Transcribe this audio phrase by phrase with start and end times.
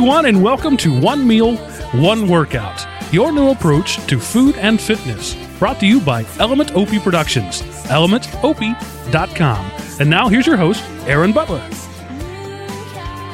[0.00, 1.56] everyone, and welcome to One Meal,
[2.00, 5.34] One Workout, your new approach to food and fitness.
[5.58, 9.72] Brought to you by Element Opie Productions, elementopie.com.
[10.00, 11.58] And now here's your host, Aaron Butler.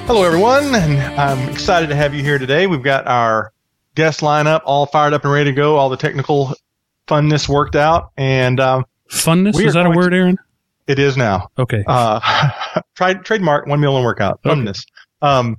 [0.07, 2.67] Hello, everyone, and I'm excited to have you here today.
[2.67, 3.53] We've got our
[3.95, 6.53] guest lineup all fired up and ready to go, all the technical
[7.07, 10.37] funness worked out, and um, Funness, is that a word, Aaron?
[10.89, 11.49] it is now.
[11.57, 11.85] Okay.
[11.87, 12.19] Uh,
[12.97, 14.41] try, trademark one meal and workout.
[14.45, 14.61] Okay.
[14.61, 14.85] Funness.
[15.23, 15.59] Um,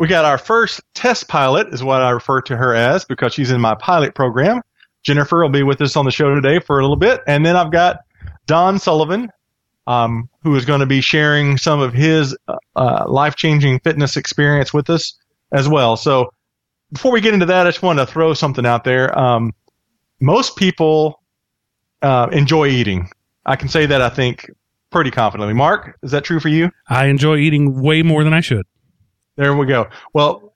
[0.00, 3.50] we got our first test pilot, is what I refer to her as, because she's
[3.50, 4.62] in my pilot program.
[5.02, 7.54] Jennifer will be with us on the show today for a little bit, and then
[7.54, 7.98] I've got
[8.46, 9.30] Don Sullivan,
[9.86, 14.72] um, who is going to be sharing some of his uh, uh, life-changing fitness experience
[14.72, 15.18] with us
[15.52, 15.98] as well.
[15.98, 16.32] So,
[16.90, 19.16] before we get into that, I just want to throw something out there.
[19.16, 19.52] Um,
[20.18, 21.20] most people
[22.00, 23.10] uh, enjoy eating.
[23.44, 24.50] I can say that I think
[24.90, 25.52] pretty confidently.
[25.52, 26.70] Mark, is that true for you?
[26.88, 28.64] I enjoy eating way more than I should.
[29.40, 29.88] There we go.
[30.12, 30.52] Well,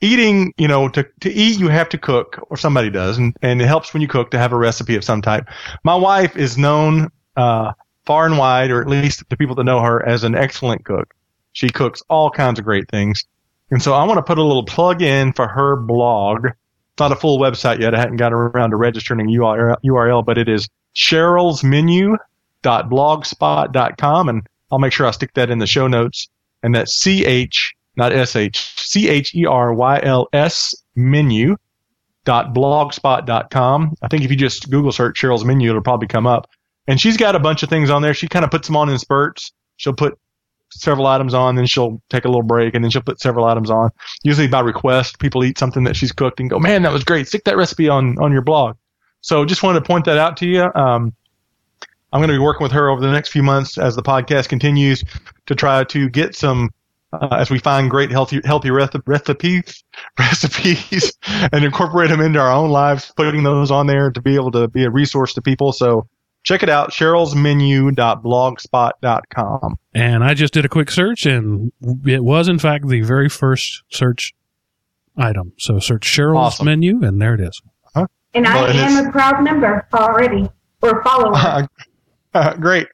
[0.00, 3.60] eating, you know, to, to eat, you have to cook, or somebody does, and, and
[3.60, 5.46] it helps when you cook to have a recipe of some type.
[5.84, 7.72] My wife is known uh,
[8.06, 11.12] far and wide, or at least the people that know her, as an excellent cook.
[11.52, 13.22] She cooks all kinds of great things.
[13.70, 16.46] And so I want to put a little plug in for her blog.
[16.46, 16.54] It's
[16.98, 17.94] not a full website yet.
[17.94, 24.28] I hadn't gotten around to registering a URL, but it is Cheryl's Menu.blogspot.com.
[24.30, 26.30] And I'll make sure I stick that in the show notes.
[26.62, 31.56] And that's C H, not S H, C H E R Y L S menu
[32.24, 33.94] dot blogspot.com.
[34.02, 36.48] I think if you just Google search Cheryl's menu, it'll probably come up.
[36.88, 38.14] And she's got a bunch of things on there.
[38.14, 39.52] She kind of puts them on in spurts.
[39.76, 40.18] She'll put
[40.70, 43.70] several items on, then she'll take a little break, and then she'll put several items
[43.70, 43.90] on.
[44.22, 47.28] Usually by request, people eat something that she's cooked and go, "Man, that was great!
[47.28, 48.76] Stick that recipe on on your blog."
[49.20, 50.70] So just wanted to point that out to you.
[50.74, 51.14] Um,
[52.12, 54.48] I'm going to be working with her over the next few months as the podcast
[54.48, 55.02] continues
[55.46, 56.70] to try to get some,
[57.12, 59.84] uh, as we find great healthy healthy recipes
[60.18, 61.12] recipes
[61.52, 64.68] and incorporate them into our own lives, putting those on there to be able to
[64.68, 65.72] be a resource to people.
[65.72, 66.06] So
[66.42, 69.78] check it out, cheryl'smenu.blogspot.com.
[69.94, 71.72] And I just did a quick search, and
[72.04, 74.34] it was, in fact, the very first search
[75.16, 75.52] item.
[75.58, 76.66] So search Cheryl's Awesome.
[76.66, 77.60] menu, and there it is.
[78.34, 80.46] And I Well, and am a proud member already,
[80.82, 81.66] or follower.
[82.60, 82.86] Great.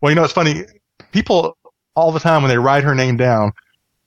[0.00, 0.64] Well, you know, it's funny.
[1.12, 1.57] People
[1.98, 3.52] all the time when they write her name down,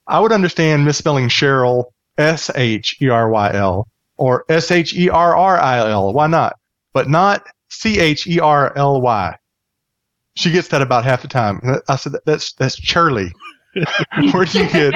[0.06, 1.84] I would understand misspelling Cheryl
[2.16, 3.86] S H E R Y L
[4.16, 6.12] or S H E R R I L.
[6.14, 6.58] Why not?
[6.94, 9.36] But not C H E R L Y.
[10.34, 11.60] She gets that about half the time.
[11.86, 13.30] I said, that's, that's Shirley.
[14.32, 14.94] Where do you get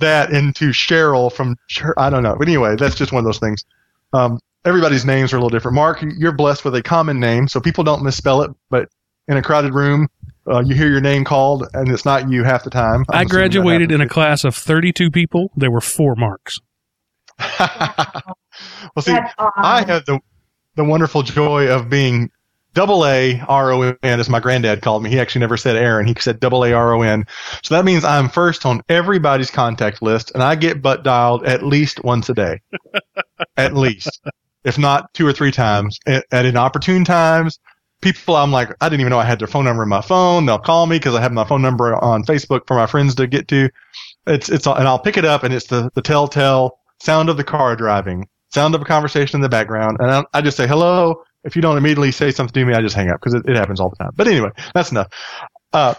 [0.00, 1.56] that into Cheryl from,
[1.96, 2.34] I don't know.
[2.36, 3.64] But anyway, that's just one of those things.
[4.12, 5.76] Um, everybody's names are a little different.
[5.76, 8.50] Mark, you're blessed with a common name, so people don't misspell it.
[8.68, 8.88] But
[9.28, 10.08] in a crowded room,
[10.50, 13.04] uh, you hear your name called, and it's not you half the time.
[13.08, 15.50] I graduated in a class of 32 people.
[15.56, 16.58] There were four marks.
[17.60, 19.52] well, see, awesome.
[19.56, 20.20] I have the
[20.74, 22.30] the wonderful joy of being
[22.74, 25.10] double A R O N, as my granddad called me.
[25.10, 27.24] He actually never said Aaron; he said double A R O N.
[27.62, 31.62] So that means I'm first on everybody's contact list, and I get butt dialed at
[31.62, 32.60] least once a day,
[33.56, 34.20] at least,
[34.64, 37.58] if not two or three times, at, at inopportune times.
[38.00, 40.46] People, I'm like, I didn't even know I had their phone number in my phone.
[40.46, 43.26] They'll call me because I have my phone number on Facebook for my friends to
[43.26, 43.70] get to.
[44.26, 47.44] It's it's and I'll pick it up, and it's the the telltale sound of the
[47.44, 51.24] car driving, sound of a conversation in the background, and I, I just say hello.
[51.44, 53.56] If you don't immediately say something to me, I just hang up because it, it
[53.56, 54.10] happens all the time.
[54.16, 55.08] But anyway, that's enough.
[55.72, 55.94] Uh,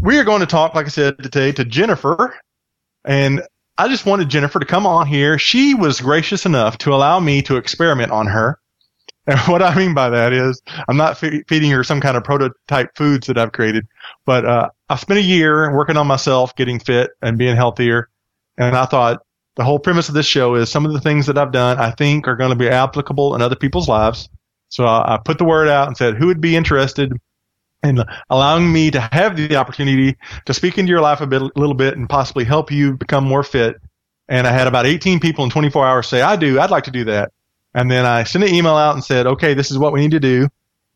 [0.00, 2.34] we are going to talk, like I said today, to Jennifer,
[3.04, 3.42] and
[3.76, 5.38] I just wanted Jennifer to come on here.
[5.38, 8.58] She was gracious enough to allow me to experiment on her.
[9.28, 12.24] And what I mean by that is, I'm not fe- feeding her some kind of
[12.24, 13.86] prototype foods that I've created,
[14.26, 18.08] but uh, I've spent a year working on myself, getting fit and being healthier.
[18.56, 19.22] And I thought
[19.54, 21.90] the whole premise of this show is some of the things that I've done I
[21.92, 24.28] think are going to be applicable in other people's lives.
[24.70, 27.12] So I, I put the word out and said, who would be interested
[27.84, 30.16] in allowing me to have the opportunity
[30.46, 33.24] to speak into your life a bit, a little bit and possibly help you become
[33.24, 33.76] more fit.
[34.28, 36.90] And I had about 18 people in 24 hours say, I do, I'd like to
[36.90, 37.32] do that.
[37.74, 40.10] And then I sent an email out and said, okay, this is what we need
[40.12, 40.48] to do.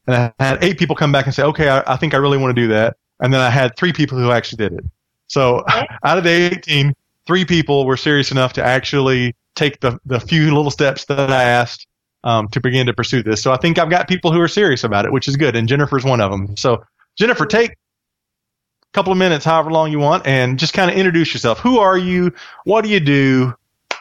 [0.07, 2.39] And I had eight people come back and say, okay, I, I think I really
[2.39, 2.97] want to do that.
[3.21, 4.85] And then I had three people who actually did it.
[5.29, 5.87] So Okay.
[6.05, 6.95] out of the 18,
[7.27, 11.45] three people were serious enough to actually take the, the few little steps that I
[11.45, 11.87] asked
[12.25, 13.43] um, to begin to pursue this.
[13.43, 15.55] So I think I've got people who are serious about it, which is good.
[15.57, 16.57] And Jennifer's one of them.
[16.57, 16.85] So
[17.17, 17.77] Jennifer, take a
[18.93, 21.61] couple of minutes, however long you want, and just kind of introduce yourself.
[21.61, 22.33] Who are you?
[22.65, 23.55] What do you do?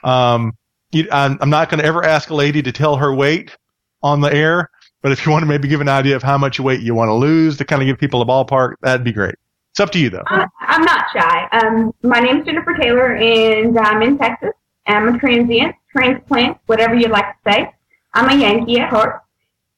[0.04, 0.54] Um,
[0.92, 3.56] you, I'm, I'm not going to ever ask a lady to tell her weight
[4.04, 4.70] on the air,
[5.02, 7.10] but if you want to maybe give an idea of how much weight you want
[7.10, 9.36] to lose to kind of give people a ballpark, that'd be great.
[9.72, 10.24] It's up to you, though.
[10.28, 11.48] I, I'm not shy.
[11.54, 14.52] Um, my name's Jennifer Taylor, and I'm in Texas.
[14.88, 17.74] I'm a transient, transplant, whatever you'd like to say.
[18.14, 19.22] I'm a Yankee at heart.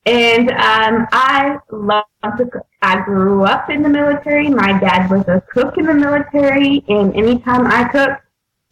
[0.06, 2.04] And um, I love
[2.38, 2.66] to cook.
[2.82, 4.50] I grew up in the military.
[4.50, 8.20] My dad was a cook in the military, and anytime I cook,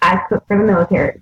[0.01, 1.21] I cook for the military.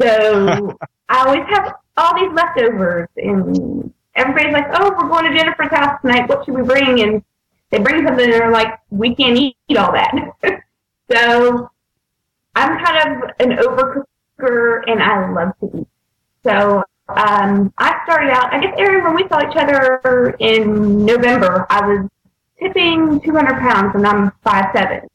[0.00, 5.70] So I always have all these leftovers, and everybody's like, "Oh, we're going to Jennifer's
[5.70, 6.28] house tonight.
[6.28, 7.22] What should we bring?" And
[7.70, 10.12] they bring something, and they're like, "We can't eat all that."
[11.12, 11.70] so
[12.54, 15.88] I'm kind of an overcooker, and I love to eat.
[16.44, 21.66] So um, I started out, I guess, Aaron, when we saw each other in November,
[21.68, 22.08] I was
[22.58, 25.08] tipping 200 pounds and I'm five seven.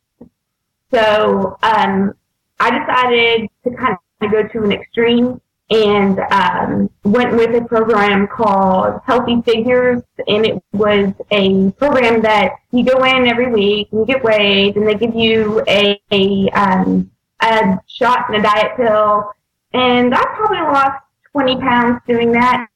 [0.91, 2.13] So um,
[2.59, 8.27] I decided to kind of go to an extreme and um, went with a program
[8.27, 10.03] called Healthy Figures.
[10.27, 14.75] And it was a program that you go in every week and you get weighed
[14.75, 17.09] and they give you a, a, um,
[17.41, 19.31] a shot and a diet pill.
[19.73, 22.67] And I probably lost 20 pounds doing that.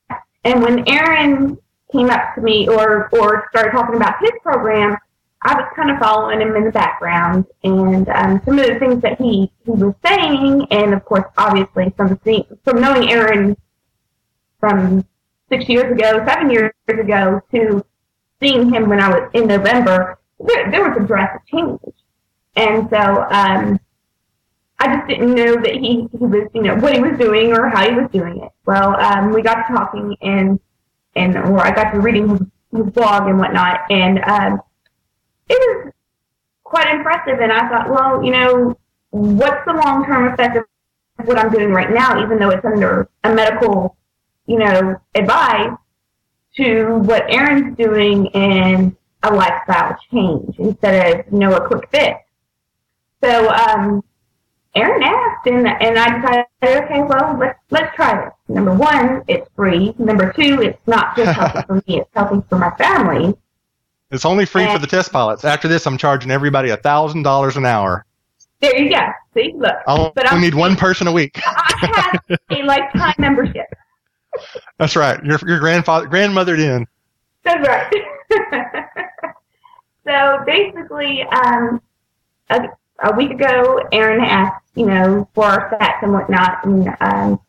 [0.43, 1.57] And when Aaron
[1.91, 4.97] came up to me or, or started talking about his program,
[5.41, 9.01] I was kind of following him in the background and um, some of the things
[9.03, 13.55] that he, he was saying, and of course, obviously from seeing, from knowing Aaron
[14.59, 15.05] from
[15.47, 17.85] six years ago, seven years ago, to
[18.41, 21.79] seeing him when I was in November, there, there was a drastic change.
[22.57, 23.79] And so um,
[24.79, 27.69] I just didn't know that he, he was, you know, what he was doing or
[27.69, 28.51] how he was doing it.
[28.65, 30.59] Well, um, we got to talking and,
[31.15, 32.41] and, or I got to reading his,
[32.75, 33.89] his blog and whatnot.
[33.89, 34.61] And, um,
[35.49, 35.93] it was
[36.63, 37.39] quite impressive.
[37.39, 38.77] And I thought, well, you know,
[39.11, 40.65] what's the long-term effect of
[41.25, 43.97] what I'm doing right now, even though it's under a medical,
[44.45, 45.75] you know, advice
[46.57, 52.21] to what Aaron's doing in a lifestyle change instead of, you know, a quick fix.
[53.21, 54.03] So, um,
[54.75, 58.33] Aaron asked, and, and I decided, okay, well, let's, let's try this.
[58.47, 59.93] Number one, it's free.
[59.97, 63.35] Number two, it's not just healthy for me, it's healthy for my family.
[64.11, 65.45] It's only free and, for the test pilots.
[65.45, 68.05] After this, I'm charging everybody a thousand dollars an hour.
[68.59, 69.07] There you go.
[69.33, 69.75] See, look.
[69.87, 71.39] I'll but only need one person a week.
[71.45, 73.67] I have a lifetime membership.
[74.77, 75.23] That's right.
[75.23, 76.87] Your your grandfather grandmothered in.
[77.43, 77.93] That's right.
[80.05, 81.81] so basically, um,
[82.49, 82.67] a,
[83.03, 87.39] a week ago, Aaron asked, you know, for our stats and whatnot, and um,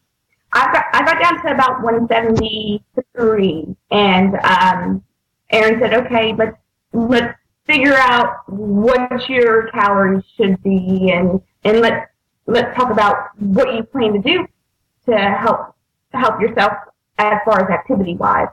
[0.53, 5.03] I got I got down to about 173, and um,
[5.51, 6.57] Aaron said, okay, let's
[6.93, 7.37] let's
[7.67, 12.11] figure out what your calories should be, and and let's
[12.47, 14.47] let's talk about what you plan to do
[15.07, 15.75] to help
[16.13, 16.73] help yourself
[17.19, 18.49] as far as activity wise.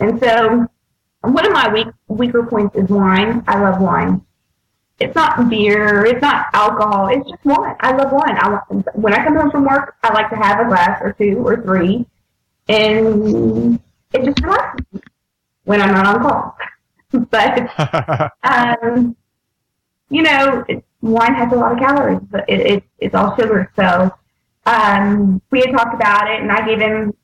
[0.00, 0.66] And so,
[1.22, 3.44] one of my weak weaker points is wine.
[3.46, 4.22] I love wine
[5.00, 7.76] it's not beer, it's not alcohol, it's just wine.
[7.80, 8.36] I love wine.
[8.36, 8.58] I
[8.94, 11.62] when I come home from work, I like to have a glass or two or
[11.62, 12.04] three,
[12.68, 13.80] and
[14.12, 15.00] it just relaxes me
[15.68, 16.56] when I'm not on call.
[17.30, 19.14] but um,
[20.08, 20.64] you know,
[21.02, 23.70] wine has a lot of calories, but it, it, it's all sugar.
[23.76, 24.10] So
[24.64, 27.14] um, we had talked about it, and I gave him,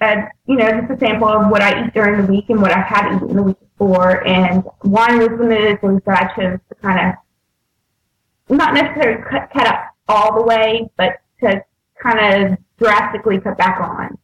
[0.00, 2.74] a, you know, just a sample of what I eat during the week and what
[2.74, 4.26] I've had eaten the week before.
[4.26, 9.66] And wine was the things that I chose to kind of not necessarily cut, cut
[9.66, 11.62] out all the way, but to
[12.02, 14.18] kind of drastically cut back on.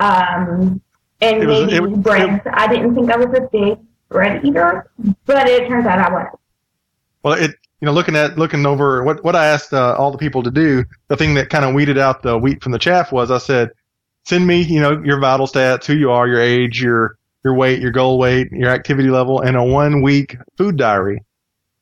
[0.00, 0.80] Um,
[1.20, 2.46] and it maybe was, it, breads.
[2.46, 3.78] It, I didn't think I was a big
[4.08, 4.90] bread eater,
[5.26, 6.38] but it turns out I was.
[7.22, 10.18] Well, it you know looking at looking over what what I asked uh, all the
[10.18, 13.12] people to do, the thing that kind of weeded out the wheat from the chaff
[13.12, 13.70] was I said,
[14.24, 17.80] send me you know your vital stats, who you are, your age, your your weight,
[17.80, 21.22] your goal weight, your activity level, and a one week food diary.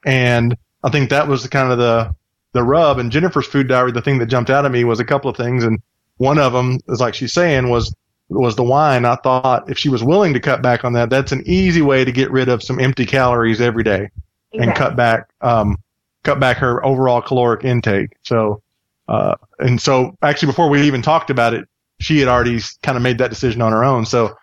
[0.04, 2.14] And I think that was kind of the,
[2.52, 2.98] the rub.
[2.98, 5.36] And Jennifer's food diary, the thing that jumped out at me was a couple of
[5.36, 5.62] things.
[5.64, 5.80] And
[6.16, 7.94] one of them is like she's saying was,
[8.32, 9.04] was the wine.
[9.04, 12.04] I thought if she was willing to cut back on that, that's an easy way
[12.04, 14.10] to get rid of some empty calories every day
[14.52, 14.60] exactly.
[14.60, 15.76] and cut back, um,
[16.24, 18.16] cut back her overall caloric intake.
[18.22, 18.62] So,
[19.08, 21.68] uh, and so actually before we even talked about it,
[22.00, 24.06] she had already kind of made that decision on her own.
[24.06, 24.34] So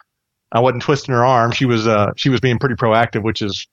[0.52, 1.52] I wasn't twisting her arm.
[1.52, 3.68] She was uh, she was being pretty proactive, which is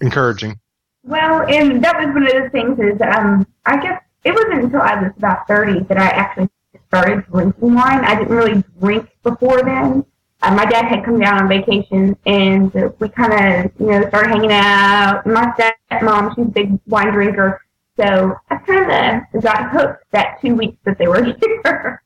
[0.00, 0.58] encouraging.
[1.02, 4.80] Well, and that was one of the things is um, I guess it wasn't until
[4.80, 6.48] I was about thirty that I actually
[6.94, 8.04] started drinking wine.
[8.04, 10.04] I didn't really drink before then.
[10.42, 14.28] Uh, my dad had come down on vacation, and we kind of you know started
[14.28, 15.26] hanging out.
[15.26, 15.52] My
[15.90, 17.64] stepmom, she's a big wine drinker,
[17.96, 22.02] so I kind of got hooked that two weeks that they were here.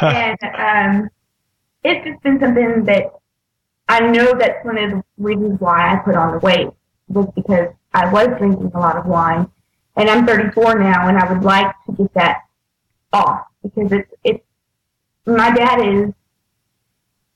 [0.00, 1.10] and um,
[1.84, 3.12] it's just been something that
[3.88, 6.68] I know that's one of the reasons why I put on the weight
[7.08, 9.50] was because I was drinking a lot of wine,
[9.96, 12.38] and I'm 34 now, and I would like to get that
[13.12, 14.44] off because it's it's
[15.26, 16.12] my dad is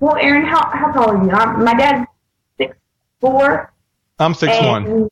[0.01, 1.31] well, Aaron, how how tall are you?
[1.31, 2.09] Um, my dad's
[2.57, 2.77] six
[3.21, 3.73] four.
[4.19, 5.09] I'm six one.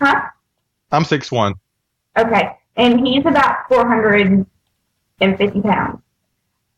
[0.00, 0.22] Huh?
[0.92, 1.54] I'm six one.
[2.18, 6.02] Okay, and he's about 450 pounds.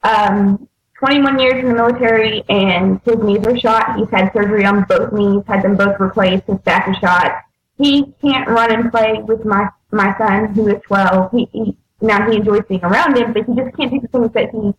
[0.02, 3.96] Um, 21 years in the military, and his knees are shot.
[3.96, 6.44] He's had surgery on both knees, had them both replaced.
[6.46, 7.42] His back is shot.
[7.78, 11.32] He can't run and play with my my son, who is 12.
[11.32, 14.32] He, he now he enjoys being around him, but he just can't do the things
[14.32, 14.74] that he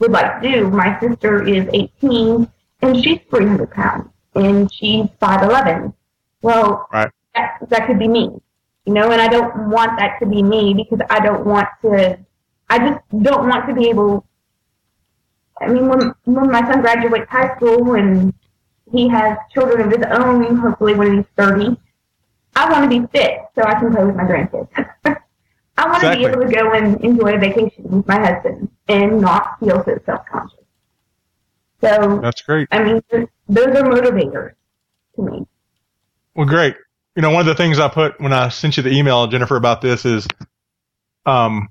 [0.00, 0.70] would like to do.
[0.70, 2.48] My sister is 18,
[2.82, 5.94] and she's 300 pounds, and she's 5'11.
[6.42, 7.10] Well, right.
[7.34, 8.30] that, that could be me,
[8.84, 12.18] you know, and I don't want that to be me because I don't want to,
[12.68, 14.26] I just don't want to be able,
[15.60, 18.34] I mean, when, when my son graduates high school and
[18.90, 21.76] he has children of his own, hopefully when he's 30,
[22.56, 24.68] I want to be fit so I can play with my grandkids.
[25.76, 26.24] I want Exactly.
[26.24, 29.82] to be able to go and enjoy a vacation with my husband and not feel
[29.84, 30.58] so self-conscious.
[31.80, 32.68] So, That's great.
[32.70, 34.52] I mean, those are motivators
[35.16, 35.46] to me.
[36.34, 36.76] Well, great.
[37.16, 39.56] You know, one of the things I put when I sent you the email, Jennifer,
[39.56, 40.26] about this is,
[41.26, 41.68] um,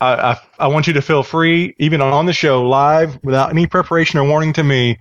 [0.00, 3.66] I, I, I want you to feel free, even on the show live, without any
[3.66, 4.98] preparation or warning to me,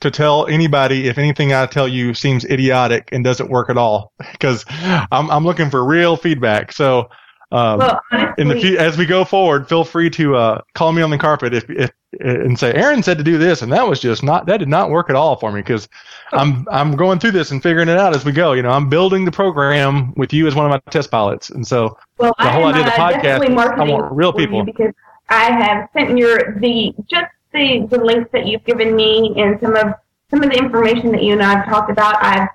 [0.00, 4.12] to tell anybody if anything I tell you seems idiotic and doesn't work at all,
[4.32, 6.72] because I'm I'm looking for real feedback.
[6.72, 7.10] So,
[7.52, 11.02] um, Well, honestly, in the as we go forward, feel free to uh, call me
[11.02, 14.00] on the carpet if, if and say Aaron said to do this, and that was
[14.00, 15.88] just not that did not work at all for me because
[16.32, 18.52] I'm I'm going through this and figuring it out as we go.
[18.52, 21.66] You know, I'm building the program with you as one of my test pilots, and
[21.66, 24.64] so well, the whole am, idea of the uh, podcast I want real people.
[24.64, 24.92] because
[25.28, 29.76] I have sent your the just the the links that you've given me and some
[29.76, 29.94] of
[30.30, 32.22] some of the information that you and I have talked about.
[32.22, 32.48] I've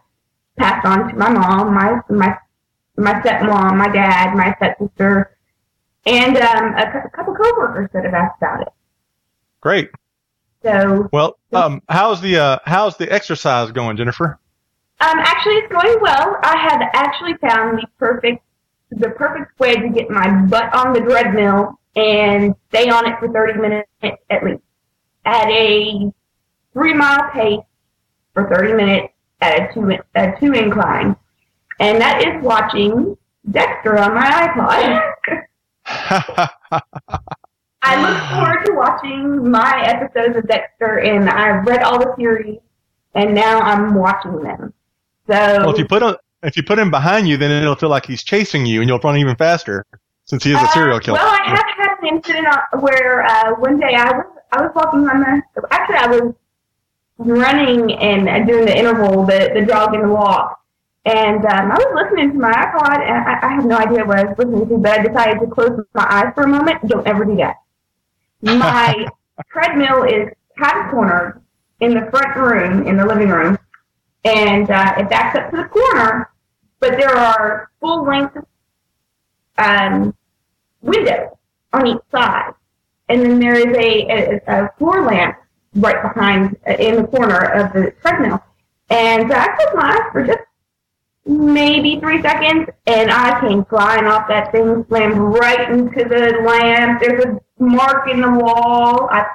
[0.58, 2.38] passed on to my mom, my my
[2.98, 5.38] my stepmom, my dad, my stepsister,
[6.06, 8.70] and um, a, a couple coworkers that have asked about it.
[9.62, 9.90] great.
[10.64, 14.40] So Well, um, how's the uh, how's the exercise going, Jennifer?
[15.00, 16.38] Um, actually, it's going well.
[16.42, 18.42] I have actually found the perfect,
[18.90, 23.32] the perfect way to get my butt on the treadmill and stay on it for
[23.32, 23.90] 30 minutes
[24.30, 24.62] at least
[25.25, 26.12] at a
[26.74, 27.60] three mile pace
[28.34, 31.16] for 30 minutes at a two, a two incline.
[31.79, 33.17] And that is watching
[33.51, 35.10] Dexter on my iPod.
[37.82, 42.60] I look forward to watching my episodes of Dexter and I've read all the series
[43.13, 44.74] and now I'm watching them.
[45.27, 47.89] So well, if you put him if you put him behind you, then it'll feel
[47.89, 49.84] like he's chasing you, and you'll run even faster
[50.25, 51.17] since he is a serial Uh, killer.
[51.17, 54.72] Well, I have had an incident uh, where uh, one day I was I was
[54.75, 56.34] walking on the actually I was
[57.17, 60.60] running and doing the interval, the the jog and the walk,
[61.05, 64.17] and um, I was listening to my iPod, and I, I have no idea what
[64.17, 66.88] I was listening to, but I decided to close my eyes for a moment.
[66.88, 67.57] Don't ever do that.
[68.41, 69.05] My
[69.51, 71.41] treadmill is of cornered
[71.79, 73.57] in the front room, in the living room,
[74.24, 76.31] and uh, it backs up to the corner,
[76.79, 78.38] but there are full length
[79.59, 80.15] um,
[80.81, 81.29] windows
[81.74, 82.51] on each side.
[83.09, 85.38] And then there is a, a, a floor lamp
[85.75, 88.41] right behind, uh, in the corner of the treadmill.
[88.89, 90.39] And so I closed my eyes for just
[91.25, 97.01] maybe three seconds, and I came flying off that thing, slammed right into the lamp.
[97.01, 99.10] There's a mark in the wall.
[99.10, 99.25] I,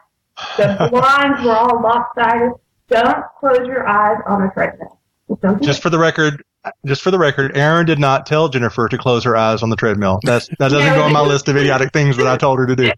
[0.56, 2.52] the blinds were all lopsided.
[2.88, 4.98] Don't close your eyes on the treadmill.
[5.42, 6.42] Just Just for the record,
[6.84, 9.76] just for the record, Aaron did not tell Jennifer to close her eyes on the
[9.76, 10.18] treadmill.
[10.24, 12.66] That's that doesn't No, go on my list of idiotic things that I told her
[12.66, 12.90] to do.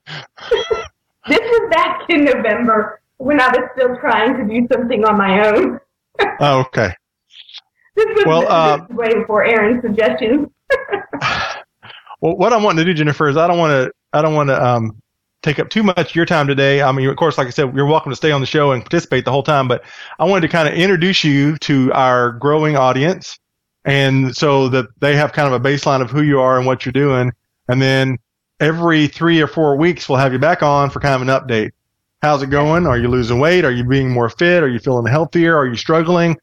[1.29, 5.47] This was back in November when I was still trying to do something on my
[5.49, 5.79] own.
[6.41, 6.93] Oh, okay.
[7.95, 10.49] This was, Well, uh, way before Aaron's suggestions.
[12.23, 14.49] Well, what I'm wanting to do, Jennifer, is I don't want to I don't want
[14.49, 15.03] to um,
[15.43, 16.81] take up too much of your time today.
[16.81, 18.81] I mean, of course, like I said, you're welcome to stay on the show and
[18.81, 19.67] participate the whole time.
[19.67, 19.83] But
[20.21, 23.41] I wanted to kind of introduce you to our growing audience,
[23.85, 26.87] and so that they have kind of a baseline of who you are and what
[26.87, 27.33] you're doing.
[27.69, 28.19] And then
[28.61, 31.73] every three or four weeks, we'll have you back on for kind of an update.
[32.23, 32.87] How's it going?
[32.87, 33.65] Are you losing weight?
[33.65, 34.63] Are you being more fit?
[34.63, 35.57] Are you feeling healthier?
[35.57, 36.37] Are you struggling?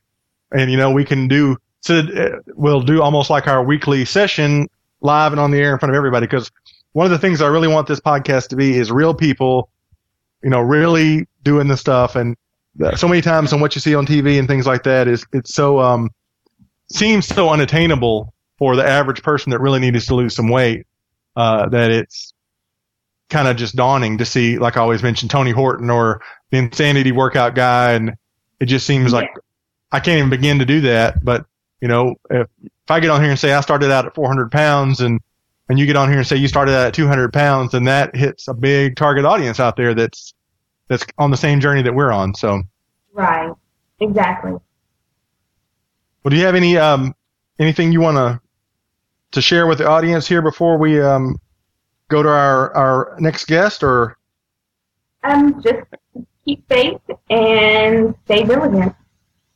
[0.51, 1.99] And you know, we can do so.
[1.99, 4.67] uh, We'll do almost like our weekly session
[5.01, 6.51] live and on the air in front of everybody because
[6.93, 9.69] one of the things I really want this podcast to be is real people,
[10.43, 12.15] you know, really doing the stuff.
[12.15, 12.35] And
[12.83, 15.25] uh, so many times on what you see on TV and things like that is
[15.33, 16.09] it's so um
[16.91, 20.85] seems so unattainable for the average person that really needs to lose some weight
[21.35, 22.33] uh, that it's
[23.29, 27.11] kind of just dawning to see, like I always mentioned, Tony Horton or the Insanity
[27.11, 28.15] Workout guy, and
[28.59, 29.29] it just seems like
[29.91, 31.23] I can't even begin to do that.
[31.23, 31.45] But
[31.81, 34.51] you know, if if I get on here and say I started out at 400
[34.51, 35.19] pounds and
[35.69, 38.15] and you get on here and say you started out at 200 pounds, then that
[38.15, 40.33] hits a big target audience out there that's
[40.87, 42.33] that's on the same journey that we're on.
[42.33, 42.63] So
[43.13, 43.51] Right.
[43.99, 44.51] Exactly.
[44.51, 47.15] Well, do you have any um,
[47.59, 48.41] anything you want to
[49.31, 51.39] to share with the audience here before we um,
[52.07, 53.83] go to our our next guest?
[53.83, 54.17] Or
[55.23, 55.83] Um, just
[56.45, 58.95] keep faith and stay diligent.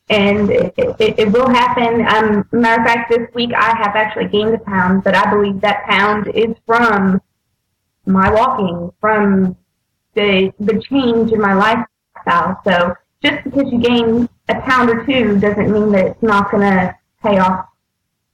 [0.10, 2.06] And it, it, it will happen.
[2.08, 5.62] Um, matter of fact, this week I have actually gained a pound, but I believe
[5.62, 7.22] that pound is from
[8.06, 9.56] my walking, from
[10.14, 12.60] the the change in my lifestyle.
[12.66, 12.94] So
[13.24, 16.96] just because you gain a pound or two doesn't mean that it's not going to
[17.22, 17.66] pay off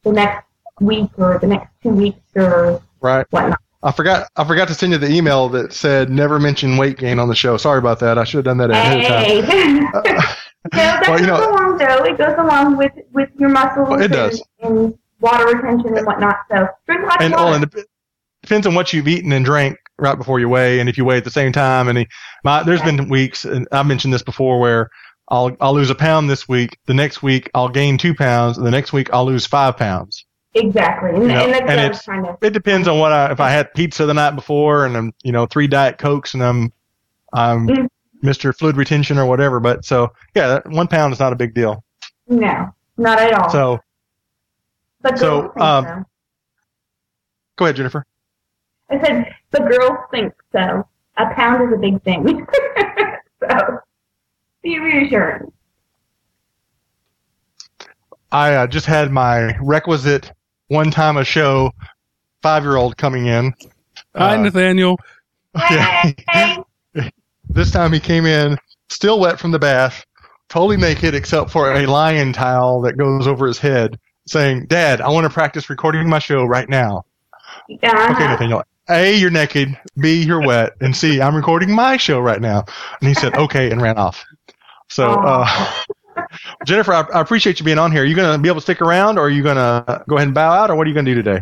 [0.04, 0.46] the next
[0.82, 3.26] week or the next two weeks or right?
[3.30, 3.62] whatnot.
[3.82, 7.18] I forgot I forgot to send you the email that said never mention weight gain
[7.20, 7.56] on the show.
[7.58, 8.18] Sorry about that.
[8.18, 9.90] I should have done that ahead of time.
[9.94, 10.34] Uh,
[10.74, 12.04] No, that Well, you goes know- along though.
[12.04, 14.44] It goes along with with your muscles Well, it and, does.
[14.62, 16.36] and water retention and whatnot.
[16.52, 17.56] So drink lots and of oh, water.
[17.56, 17.88] and it
[18.44, 21.16] depends on what you've eaten and drank right before you weigh, and if you weigh
[21.18, 21.88] at the same time.
[21.88, 22.06] And
[22.44, 24.90] my, there's been weeks, and I mentioned this before, where
[25.30, 26.78] I'll I'll lose a pound this week.
[26.88, 30.26] The next week I'll gain two pounds, and the next week I'll lose five pounds.
[30.54, 32.38] Exactly, and, you know, and that's and what I'm it's- trying to.
[32.42, 35.32] It depends on what I if I had pizza the night before, and I'm you
[35.32, 36.72] know three diet cokes, and I'm
[37.34, 37.88] I'm Mm.
[38.24, 38.54] Mr.
[38.58, 39.60] Fluid Retention or whatever.
[39.60, 41.84] But so yeah, one pound is not a big deal.
[42.28, 43.50] No, not at all.
[43.50, 43.80] So
[45.02, 46.04] but so, um, so.
[47.56, 48.06] go ahead, Jennifer.
[48.90, 50.86] I said the girls think so.
[51.18, 52.46] A pound is a big thing.
[53.50, 53.80] so
[54.64, 55.50] be reassured.
[58.32, 60.32] I uh, just had my requisite
[60.70, 61.72] one time a show
[62.42, 63.54] five year old coming in.
[64.16, 64.98] Hi, Uh, Nathaniel.
[65.56, 66.12] Yeah.
[67.52, 68.60] This time he came in
[68.90, 70.06] still wet from the bath,
[70.50, 75.10] totally naked except for a lion towel that goes over his head, saying, Dad, I
[75.10, 77.06] want to practice recording my show right now.
[77.72, 78.14] uh-huh.
[78.14, 78.64] Okay, Nathaniel.
[78.92, 79.76] A, you're naked.
[80.00, 80.74] B, you're wet.
[80.80, 82.66] And C, I'm recording my show right now.
[83.02, 84.24] And he said, okay, and ran off.
[84.90, 85.48] So, uh,
[86.66, 88.04] Jennifer, I, I appreciate you being on here.
[88.04, 90.16] Are you going to be able to stick around or are you going to go
[90.18, 91.38] ahead and bow out or what are you going to do today?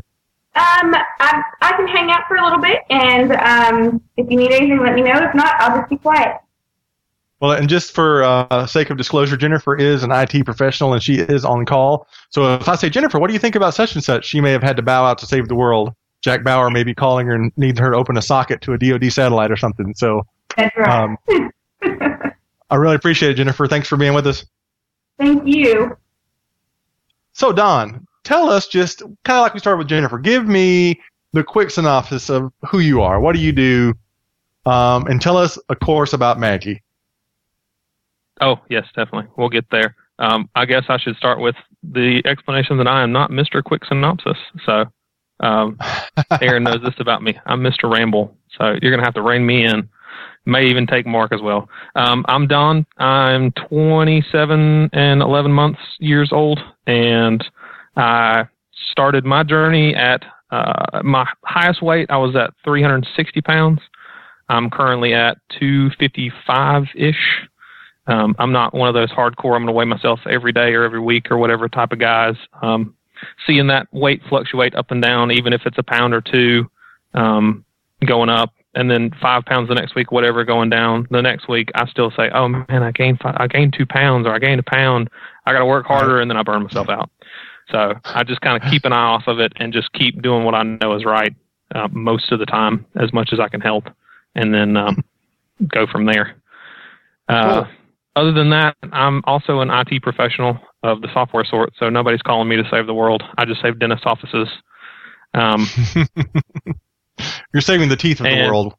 [0.56, 4.52] Um, I, I can hang out for a little bit, and um, if you need
[4.52, 5.16] anything, let me know.
[5.18, 6.38] If not, I'll just be quiet.
[7.40, 11.20] Well, and just for uh, sake of disclosure, Jennifer is an IT professional and she
[11.20, 12.08] is on call.
[12.32, 14.26] So if I say, Jennifer, what do you think about such and such?
[14.26, 15.94] She may have had to bow out to save the world.
[16.22, 18.78] Jack Bauer may be calling her and needs her to open a socket to a
[18.78, 19.94] DoD satellite or something.
[19.96, 20.24] So
[20.58, 20.90] That's right.
[20.90, 21.18] um,
[22.72, 23.68] I really appreciate it, Jennifer.
[23.68, 24.44] Thanks for being with us.
[25.18, 25.98] Thank you.
[27.34, 30.18] So Don, tell us just kind of like we started with Jennifer.
[30.18, 31.00] Give me
[31.34, 33.20] the quick synopsis of who you are.
[33.20, 33.94] What do you do?
[34.66, 36.84] Um, and tell us, of course, about Maggie.
[38.42, 39.30] Oh, yes, definitely.
[39.38, 39.96] We'll get there.
[40.20, 43.64] Um, I guess I should start with the explanation that I am not Mr.
[43.64, 44.38] Quick Synopsis.
[44.66, 44.86] So,
[45.40, 45.78] um,
[46.42, 47.38] Aaron knows this about me.
[47.46, 47.92] I'm Mr.
[47.92, 48.36] Ramble.
[48.58, 49.88] So you're going to have to rein me in.
[50.48, 51.68] May even take Mark as well.
[51.96, 52.86] Um, I'm Don.
[52.98, 57.44] I'm 27 and 11 months years old, and
[57.98, 58.46] I
[58.92, 62.10] started my journey at uh, my highest weight.
[62.10, 63.82] I was at 360 pounds.
[64.48, 67.16] I'm currently at 255 ish.
[68.08, 69.54] Um, I'm not one of those hardcore.
[69.54, 72.36] I'm going to weigh myself every day or every week or whatever type of guys.
[72.62, 72.96] Um,
[73.46, 76.72] seeing that weight fluctuate up and down, even if it's a pound or two
[77.14, 77.66] um,
[78.06, 81.72] going up, and then five pounds the next week, whatever going down the next week,
[81.74, 84.60] I still say, "Oh man, I gained five, I gained two pounds or I gained
[84.60, 85.10] a pound.
[85.48, 87.10] I got to work harder," and then I burn myself out.
[87.72, 90.46] So I just kind of keep an eye off of it and just keep doing
[90.46, 91.36] what I know is right
[91.74, 93.86] uh, most of the time, as much as I can help,
[94.36, 95.04] and then um,
[95.68, 96.36] go from there.
[97.28, 97.74] Uh, Cool.
[98.16, 102.48] Other than that, I'm also an IT professional of the software sort, so nobody's calling
[102.48, 103.22] me to save the world.
[103.38, 104.48] I just save dentist offices.
[105.36, 105.68] Um,
[107.54, 108.76] You're saving the teeth of the world.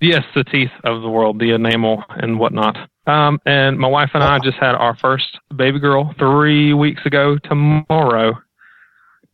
[0.00, 2.76] yes, the teeth of the world, the enamel and whatnot.
[3.06, 7.38] Um, and my wife and I just had our first baby girl three weeks ago
[7.38, 8.34] tomorrow.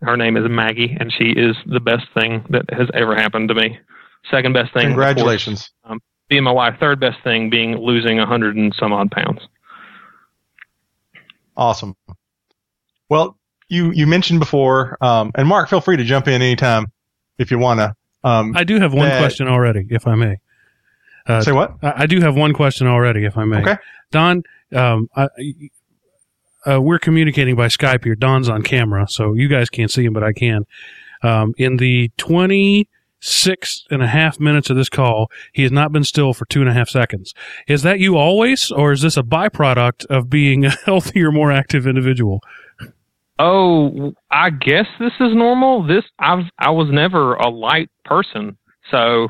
[0.03, 3.55] Her name is Maggie, and she is the best thing that has ever happened to
[3.55, 3.79] me.
[4.31, 4.87] Second best thing.
[4.91, 5.71] of course, Congratulations.
[6.29, 6.75] being my wife.
[6.81, 9.41] Third best thing being losing a hundred and some odd pounds.
[11.57, 11.97] Awesome.
[13.09, 16.87] Well, you, you mentioned before, um, and Mark, feel free to jump in anytime
[17.39, 17.95] if you want to.
[18.27, 20.37] Um, I do have one that- question already, if I may.
[21.27, 21.75] Uh, say what?
[21.83, 23.61] I, I do have one question already, if I may.
[23.61, 23.77] Okay.
[24.13, 24.43] Don,
[24.75, 25.29] um, I,
[26.65, 28.15] uh, we're communicating by Skype here.
[28.15, 30.65] Don's on camera, so you guys can't see him, but I can.
[31.23, 36.05] Um, in the 26 and a half minutes of this call, he has not been
[36.05, 37.35] still for two and a half seconds.
[37.67, 41.87] Is that you always, or is this a byproduct of being a healthier, more active
[41.87, 42.41] individual?
[43.39, 45.87] Oh, I guess this is normal.
[45.87, 48.57] This I was I was never a light person,
[48.91, 49.29] so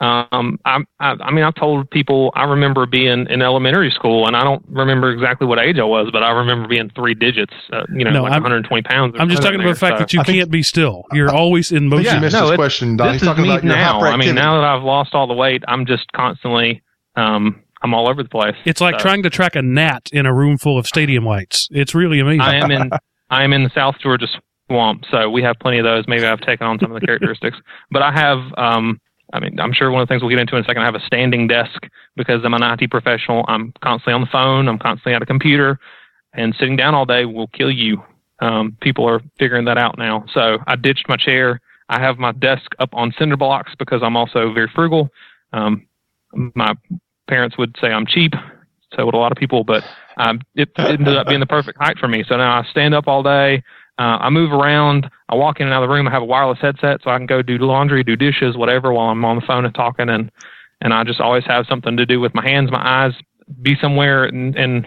[0.00, 4.34] um, I, I, I mean, I've told people I remember being in elementary school, and
[4.34, 7.82] I don't remember exactly what age I was, but I remember being three digits, uh,
[7.92, 9.14] you know, No, like I'm- 120 pounds.
[9.18, 11.04] I'm just talking about the fact there, that you I can't be still.
[11.12, 12.14] You're always in I think motion.
[12.14, 13.08] you missed no, this it's- question, Don.
[13.08, 14.00] so He's this is talking me about now.
[14.00, 16.80] I mean, now that I've lost all the weight, I'm just constantly,
[17.16, 18.56] um, I'm all over the place.
[18.64, 21.68] It's like So, trying to track a gnat in a room full of stadium lights.
[21.72, 22.40] It's really amazing.
[22.40, 22.90] I am in,
[23.30, 24.26] I am in the South Georgia
[24.68, 26.04] swamp, so we have plenty of those.
[26.06, 27.56] Maybe I've taken on some of the characteristics,
[27.90, 29.00] but I have, um,
[29.32, 30.82] I mean, I'm sure one of the things we'll get into in a second.
[30.82, 33.44] I have a standing desk because I'm an IT professional.
[33.48, 34.68] I'm constantly on the phone.
[34.68, 35.78] I'm constantly at a computer,
[36.34, 38.02] and sitting down all day will kill you.
[38.40, 40.24] Um, people are figuring that out now.
[40.32, 41.60] So I ditched my chair.
[41.88, 45.10] I have my desk up on cinder blocks because I'm also very frugal.
[45.52, 45.86] Um,
[46.32, 46.74] my
[47.28, 48.32] parents would say I'm cheap.
[48.96, 49.84] So would a lot of people, but
[50.16, 52.24] um, it ended up being the perfect height for me.
[52.28, 53.62] So now I stand up all day.
[53.98, 55.10] Uh, I move around.
[55.28, 56.08] I walk in and out of the room.
[56.08, 59.08] I have a wireless headset, so I can go do laundry, do dishes, whatever, while
[59.08, 60.08] I'm on the phone and talking.
[60.08, 60.30] And
[60.80, 63.12] and I just always have something to do with my hands, my eyes,
[63.62, 64.86] be somewhere, and, and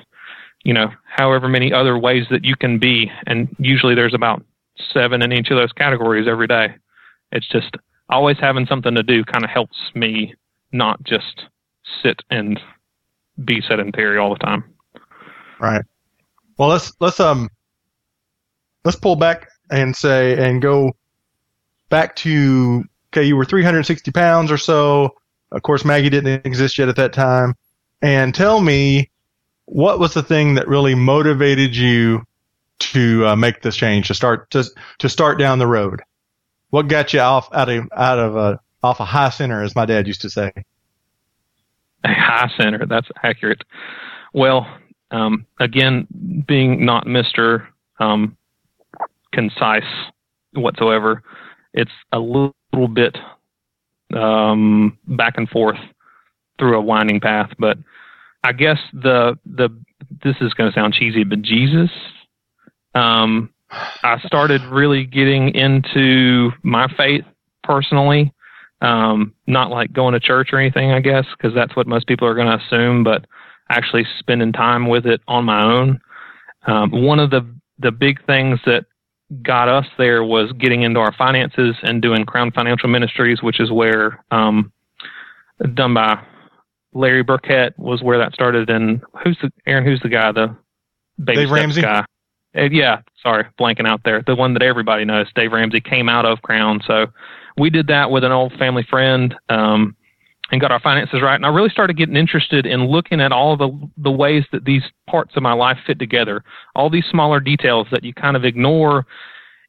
[0.64, 3.12] you know, however many other ways that you can be.
[3.28, 4.44] And usually there's about
[4.92, 6.76] seven in each of those categories every day.
[7.32, 7.76] It's just
[8.10, 10.34] always having something to do kind of helps me
[10.72, 11.46] not just
[12.02, 12.60] sit and
[13.44, 14.64] be sedentary all the time.
[15.60, 15.84] Right.
[16.58, 17.50] Well, let's let's um
[18.84, 20.92] let's pull back and say and go
[21.90, 25.16] back to okay, you were 360 pounds or so.
[25.52, 27.56] Of course, Maggie didn't exist yet at that time.
[28.02, 29.12] And tell me,
[29.66, 32.24] what was the thing that really motivated you
[32.80, 34.66] to uh, make this change to start to
[35.00, 36.02] to start down the road?
[36.70, 39.86] What got you off out of out of a off a high center, as my
[39.86, 40.52] dad used to say?
[42.04, 42.86] A high center.
[42.86, 43.64] That's accurate.
[44.34, 44.68] Well,
[45.12, 46.08] um, again,
[46.48, 47.68] being not Mister
[48.00, 48.36] um,
[49.32, 49.84] concise
[50.54, 51.24] whatsoever,
[51.74, 52.54] it's a little,
[52.94, 53.16] bit
[54.16, 55.78] um, back and forth
[56.58, 57.52] through a winding path.
[57.60, 57.78] But
[58.44, 59.70] I guess the the
[60.24, 61.92] this is going to sound cheesy, but Jesus.
[62.96, 63.50] Um,
[64.04, 67.26] I started really getting into my faith
[67.64, 68.32] personally
[68.84, 72.28] um, not like going to church or anything, I guess, because that's what most people
[72.28, 73.26] are going to assume, but
[73.70, 76.00] actually spending time with it on my own.
[76.68, 77.48] Um, one of the
[77.80, 78.86] the big things that
[79.42, 83.72] got us there was getting into our finances and doing Crown Financial Ministries, which is
[83.72, 84.72] where um,
[85.74, 86.22] done by
[86.94, 88.70] Larry Burkett was where that started.
[88.70, 89.86] And who's the Aaron?
[89.86, 90.32] Who's the guy?
[90.34, 90.56] The
[91.24, 91.82] baby Dave Ramsey?
[91.82, 92.06] guy.
[92.56, 94.24] Uh, yeah, sorry, blanking out there.
[94.28, 96.82] The one that everybody knows, Dave Ramsey, came out of Crown.
[96.86, 97.08] So
[97.58, 99.96] we did that with an old family friend um,
[100.52, 101.36] and got our finances right.
[101.36, 104.84] And I really started getting interested in looking at all the the ways that these
[105.10, 106.44] parts of my life fit together,
[106.76, 109.06] all these smaller details that you kind of ignore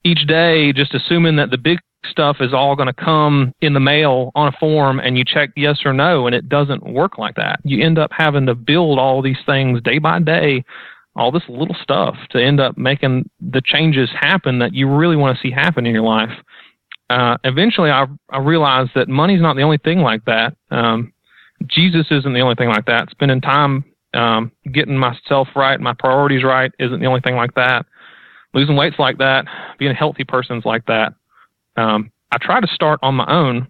[0.05, 1.79] each day, just assuming that the big
[2.11, 5.51] stuff is all going to come in the mail on a form and you check
[5.57, 7.61] yes or no, and it doesn't work like that.
[7.65, 10.65] You end up having to build all these things day by day
[11.17, 15.37] all this little stuff to end up making the changes happen that you really want
[15.37, 16.33] to see happen in your life.
[17.15, 20.57] Uh, eventually, I, I realized that money's not the only thing like that.
[20.73, 21.13] Um,
[21.69, 23.09] Jesus isn't the only thing like that.
[23.11, 27.87] Spending time um, getting myself right, my priorities right, isn't the only thing like that.
[28.53, 29.45] Losing weight's like that.
[29.79, 31.15] Being a healthy person's like that.
[31.77, 33.69] Um, I tried to start on my own,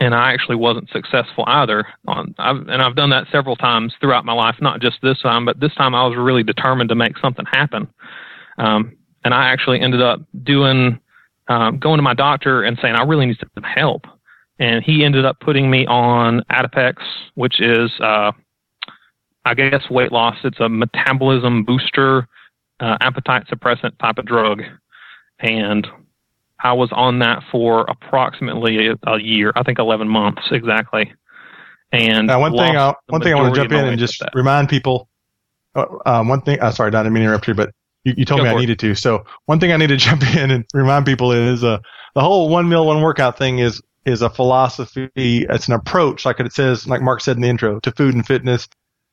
[0.00, 1.84] and I actually wasn't successful either.
[2.08, 5.44] On I've, and I've done that several times throughout my life, not just this time,
[5.44, 7.86] but this time I was really determined to make something happen.
[8.56, 10.98] Um, and I actually ended up doing
[11.52, 14.06] um, going to my doctor and saying I really need some help,
[14.58, 16.94] and he ended up putting me on Adipex,
[17.34, 18.32] which is uh,
[19.44, 20.36] I guess weight loss.
[20.44, 22.26] It's a metabolism booster,
[22.80, 24.62] uh, appetite suppressant type of drug,
[25.40, 25.86] and
[26.58, 29.52] I was on that for approximately a, year.
[29.54, 31.12] I think 11 months exactly.
[31.90, 34.70] And Now, one thing, I, one thing I want to jump in and just remind
[34.70, 35.08] people.
[35.74, 37.72] Uh, um, one thing, uh, sorry, I didn't mean to interrupt you, but
[38.04, 38.58] you, you told Go me I it.
[38.58, 38.94] needed to.
[38.94, 41.78] So one thing I need to jump in and remind people is uh,
[42.14, 45.10] the whole one meal, one workout thing is is a philosophy.
[45.14, 48.26] It's an approach, like it says, like Mark said in the intro, to food and
[48.26, 48.68] fitness.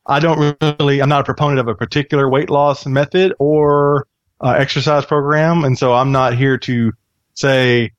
[0.07, 4.07] I don't really, I'm not a proponent of a particular weight loss method or
[4.41, 6.91] uh, exercise program, and so I'm not here to
[7.35, 7.91] say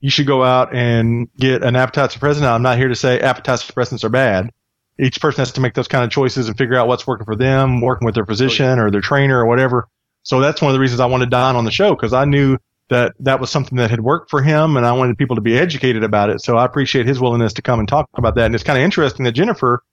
[0.00, 2.42] you should go out and get an appetite suppressant.
[2.42, 4.52] I'm not here to say appetite suppressants are bad.
[5.00, 7.34] Each person has to make those kind of choices and figure out what's working for
[7.34, 9.88] them, working with their physician or their trainer or whatever.
[10.26, 12.58] So that's one of the reasons I wanted Don on the show because I knew
[12.88, 15.56] that that was something that had worked for him and I wanted people to be
[15.56, 16.42] educated about it.
[16.42, 18.46] So I appreciate his willingness to come and talk about that.
[18.46, 19.84] And it's kind of interesting that Jennifer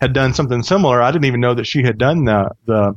[0.00, 1.02] had done something similar.
[1.02, 2.94] I didn't even know that she had done the, the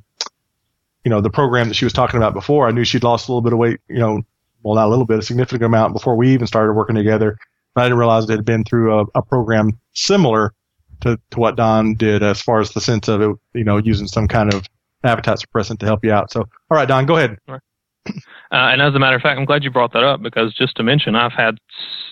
[1.03, 2.65] you know, the program that she was talking about before.
[2.65, 4.21] I knew she'd lost a little bit of weight, you know,
[4.63, 7.37] well, not a little bit, a significant amount before we even started working together.
[7.73, 10.53] But I didn't realize it had been through a, a program similar
[11.01, 14.07] to, to what Don did as far as the sense of it, you know, using
[14.07, 14.65] some kind of
[15.05, 16.31] appetite suppressant to help you out.
[16.31, 17.37] So, all right, Don, go ahead.
[17.47, 18.09] Uh,
[18.51, 20.83] and as a matter of fact, I'm glad you brought that up because just to
[20.83, 21.57] mention, I've had,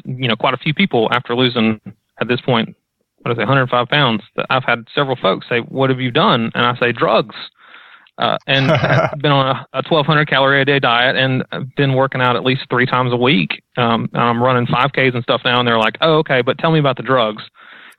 [0.05, 1.79] you know, quite a few people after losing
[2.19, 2.75] at this point,
[3.19, 4.23] what is it, 105 pounds.
[4.35, 7.35] That I've had several folks say, "What have you done?" And I say, "Drugs."
[8.17, 11.93] Uh, and I've been on a, a 1,200 calorie a day diet and I've been
[11.93, 13.63] working out at least three times a week.
[13.75, 16.79] Um, I'm running 5Ks and stuff now, and they're like, "Oh, okay, but tell me
[16.79, 17.43] about the drugs."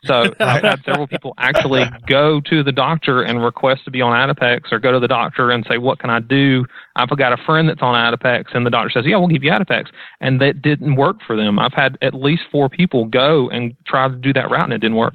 [0.05, 4.13] So I've had several people actually go to the doctor and request to be on
[4.13, 6.65] Adipex or go to the doctor and say, what can I do?
[6.97, 9.51] I've got a friend that's on Adipex and the doctor says, yeah, we'll give you
[9.51, 9.87] Adipex.
[10.21, 11.59] And that didn't work for them.
[11.59, 14.79] I've had at least four people go and try to do that route and it
[14.79, 15.15] didn't work.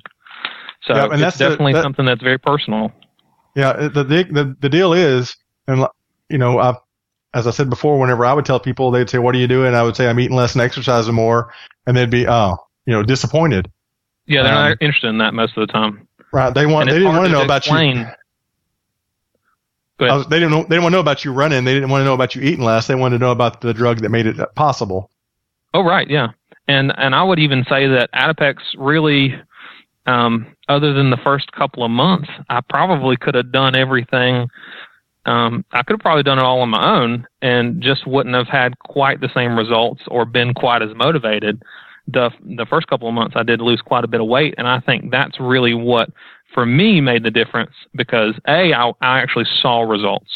[0.82, 2.92] So yeah, and it's definitely the, that, something that's very personal.
[3.56, 3.90] Yeah.
[3.90, 5.36] The, the, the deal is,
[5.68, 5.86] and
[6.30, 6.76] you know, I've,
[7.34, 9.76] as I said before, whenever I would tell people, they'd say, what are you doing?
[9.76, 11.54] I would say, I'm eating less and exercising more.
[11.86, 13.70] And they'd be, oh, you know, disappointed.
[14.30, 16.08] Yeah, they're um, not interested in that most of the time.
[16.32, 16.54] Right.
[16.54, 16.88] They want.
[16.88, 18.06] They didn't want to know about you.
[20.00, 20.52] Was, they didn't.
[20.52, 21.66] Know, they didn't want to know about you running.
[21.66, 22.88] They didn't want to know about you eating less.
[22.88, 25.10] They wanted to know about the drug that made it possible.
[25.74, 26.30] Oh right, yeah,
[26.68, 29.36] and and I would even say that Adipex really,
[30.06, 34.48] um, other than the first couple of months, I probably could have done everything.
[35.26, 38.48] Um, I could have probably done it all on my own and just wouldn't have
[38.48, 41.62] had quite the same results or been quite as motivated
[42.12, 44.68] the the first couple of months I did lose quite a bit of weight, and
[44.68, 46.10] I think that's really what
[46.54, 50.30] for me made the difference because a I, I actually saw results,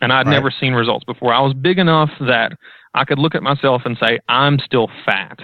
[0.00, 0.32] and I'd right.
[0.32, 1.32] never seen results before.
[1.32, 2.52] I was big enough that
[2.94, 5.38] I could look at myself and say I'm still fat,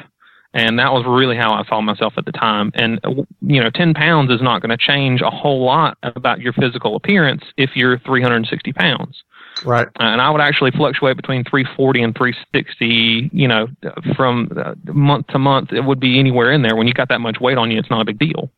[0.53, 2.71] and that was really how I saw myself at the time.
[2.75, 3.01] And
[3.41, 6.97] you know, 10 pounds is not going to change a whole lot about your physical
[6.97, 9.23] appearance if you're 360 pounds.
[9.64, 9.87] Right.
[9.87, 13.69] Uh, and I would actually fluctuate between 340 and 360, you know,
[14.17, 15.73] from uh, month to month.
[15.73, 16.77] It would be anywhere in there.
[16.77, 18.51] When you got that much weight on you, it's not a big deal.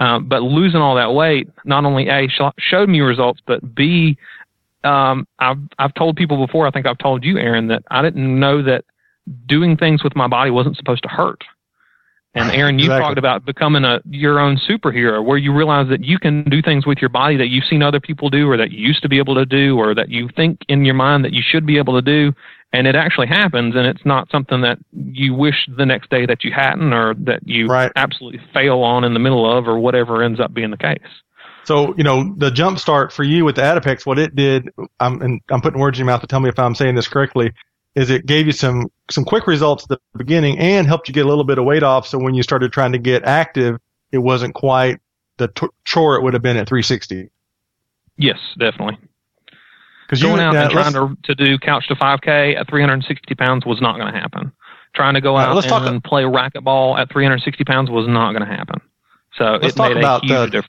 [0.00, 4.16] Uh, but losing all that weight, not only A, showed me results, but B,
[4.84, 8.40] um, I've, I've told people before, I think I've told you, Aaron, that I didn't
[8.40, 8.84] know that
[9.46, 11.44] doing things with my body wasn't supposed to hurt.
[12.34, 13.02] And Aaron, you exactly.
[13.02, 16.86] talked about becoming a your own superhero, where you realize that you can do things
[16.86, 19.18] with your body that you've seen other people do, or that you used to be
[19.18, 21.94] able to do, or that you think in your mind that you should be able
[21.94, 22.32] to do,
[22.72, 26.42] and it actually happens, and it's not something that you wish the next day that
[26.42, 27.92] you hadn't, or that you right.
[27.96, 30.98] absolutely fail on in the middle of, or whatever ends up being the case.
[31.64, 35.20] So you know the jump start for you with the Adipex, what it did, I'm
[35.20, 37.52] and I'm putting words in your mouth to tell me if I'm saying this correctly
[37.94, 41.26] is it gave you some some quick results at the beginning and helped you get
[41.26, 42.06] a little bit of weight off.
[42.06, 43.78] So when you started trying to get active,
[44.10, 45.00] it wasn't quite
[45.38, 47.30] the t- chore it would have been at 360.
[48.16, 48.98] Yes, definitely.
[50.06, 53.80] Because going out and trying to to do couch to 5K at 360 pounds was
[53.80, 54.52] not going to happen.
[54.94, 58.46] Trying to go out right, and talk, play racquetball at 360 pounds was not going
[58.46, 58.78] to happen.
[59.36, 60.68] So it made a huge the, difference.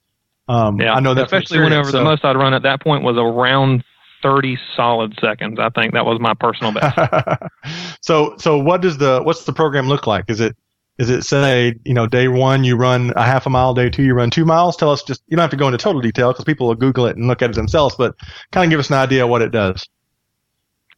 [0.47, 1.99] Um, yeah, I know that especially whenever so.
[1.99, 3.83] the most I'd run at that point was around
[4.21, 5.59] 30 solid seconds.
[5.59, 6.97] I think that was my personal best.
[8.01, 10.25] so, so what does the, what's the program look like?
[10.29, 10.55] Is it,
[10.97, 14.03] is it say, you know, day one you run a half a mile, day two
[14.03, 14.77] you run two miles?
[14.77, 17.07] Tell us just, you don't have to go into total detail because people will Google
[17.07, 18.15] it and look at it themselves, but
[18.51, 19.87] kind of give us an idea of what it does.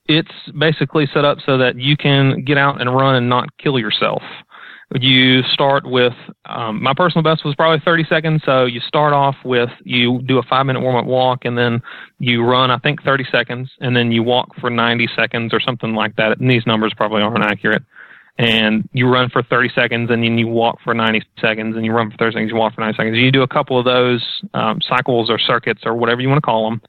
[0.06, 3.80] It's basically set up so that you can get out and run and not kill
[3.80, 4.22] yourself
[5.00, 6.14] you start with
[6.46, 8.42] um, my personal best was probably 30 seconds.
[8.46, 11.82] So you start off with you do a five minute warm up walk and then
[12.20, 15.94] you run, I think 30 seconds and then you walk for 90 seconds or something
[15.94, 16.40] like that.
[16.40, 17.84] And these numbers probably aren't accurate.
[18.38, 21.92] And you run for 30 seconds and then you walk for 90 seconds and you
[21.92, 23.18] run for 30 seconds, you walk for 90 seconds.
[23.18, 26.46] You do a couple of those um, cycles or circuits or whatever you want to
[26.46, 26.82] call them.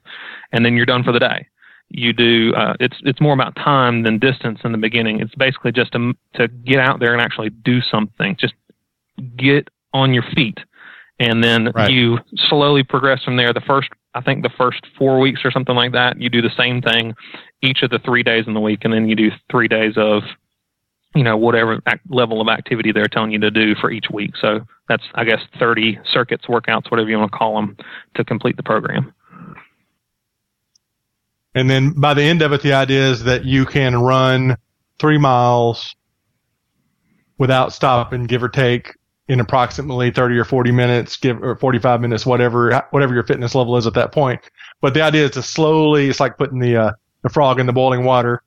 [0.51, 1.47] And then you're done for the day.
[1.89, 5.19] You do uh, it's it's more about time than distance in the beginning.
[5.19, 8.35] It's basically just to to get out there and actually do something.
[8.39, 8.53] Just
[9.37, 10.57] get on your feet,
[11.19, 11.91] and then Right.
[11.91, 12.19] you
[12.49, 13.53] slowly progress from there.
[13.53, 16.49] The first I think the first four weeks or something like that, you do the
[16.57, 17.13] same thing
[17.61, 20.23] each of the three days in the week, and then you do three days of
[21.15, 24.31] you know whatever level of activity they're telling you to do for each week.
[24.41, 27.77] So that's I guess 30 circuits, workouts, whatever you want to call them,
[28.15, 29.13] to complete the program.
[31.55, 34.57] And then by the end of it, the idea is that you can run
[34.99, 35.95] three miles
[37.37, 38.93] without stopping, give or take,
[39.27, 43.77] in approximately 30 or 40 minutes, give or 45 minutes, whatever, whatever your fitness level
[43.77, 44.41] is at that point.
[44.81, 46.91] But the idea is to slowly, it's like putting the, uh,
[47.23, 48.43] the frog in the boiling water.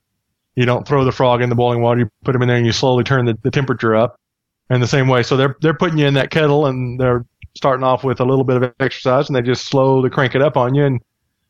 [0.55, 2.01] You don't throw the frog in the boiling water.
[2.01, 4.19] You put him in there and you slowly turn the, the temperature up
[4.69, 5.23] in the same way.
[5.23, 8.45] So they're, they're putting you in that kettle and they're starting off with a little
[8.45, 10.85] bit of exercise and they just slowly crank it up on you.
[10.85, 11.01] And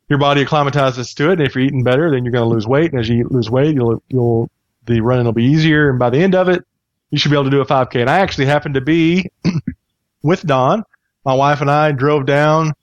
[0.10, 1.34] your body acclimatizes to it.
[1.34, 2.92] And if you're eating better, then you're going to lose weight.
[2.92, 4.50] And as you lose weight, you'll, you'll,
[4.86, 5.90] the running will be easier.
[5.90, 6.66] And by the end of it,
[7.12, 8.02] you should be able to do a 5K.
[8.02, 9.30] And I actually happened to be
[10.24, 10.84] with Don.
[11.26, 12.74] My wife and I drove down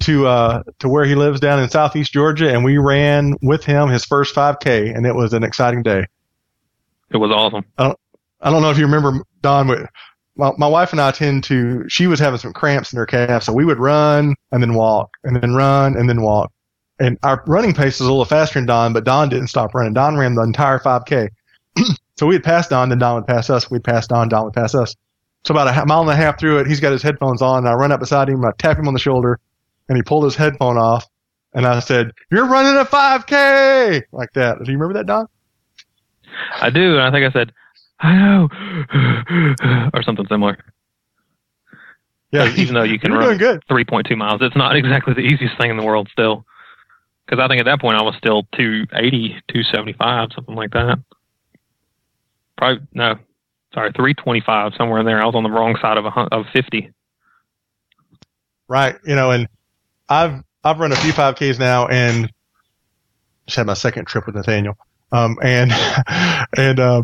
[0.00, 3.88] to, uh, to where he lives down in southeast Georgia and we ran with him
[3.88, 6.06] his first 5K and it was an exciting day.
[7.10, 7.64] It was awesome.
[7.78, 7.98] I don't
[8.44, 9.90] I don't know if you remember Don, but
[10.36, 13.42] my, my wife and I tend to, she was having some cramps in her calf.
[13.42, 16.52] So we would run and then walk and then run and then walk.
[16.98, 19.94] And our running pace was a little faster than Don, but Don didn't stop running.
[19.94, 21.28] Don ran the entire 5K.
[22.16, 23.70] so we had passed Don, then Don would pass us.
[23.70, 24.94] We'd pass Don, Don would pass us.
[25.44, 27.58] So about a mile and a half through it, he's got his headphones on.
[27.58, 29.40] And I run up beside him, I tap him on the shoulder,
[29.88, 31.06] and he pulled his headphone off.
[31.52, 34.58] And I said, "You're running a 5K!" Like that.
[34.58, 35.28] Do you remember that, Don?
[36.60, 37.52] I do, and I think I said,
[38.00, 38.48] I know,
[39.94, 40.58] or something similar.
[42.32, 43.62] Yeah, even though you can run good.
[43.70, 46.44] 3.2 miles, it's not exactly the easiest thing in the world still.
[47.24, 50.98] Because I think at that point I was still 280, 275, something like that.
[52.56, 53.18] Probably no,
[53.72, 55.20] sorry, 325, somewhere in there.
[55.20, 56.90] I was on the wrong side of a, of 50.
[58.68, 58.96] Right.
[59.04, 59.48] You know, and
[60.08, 62.30] I've I've run a few 5Ks now, and
[63.46, 64.76] just had my second trip with Nathaniel.
[65.12, 65.72] Um, and
[66.56, 67.02] and uh,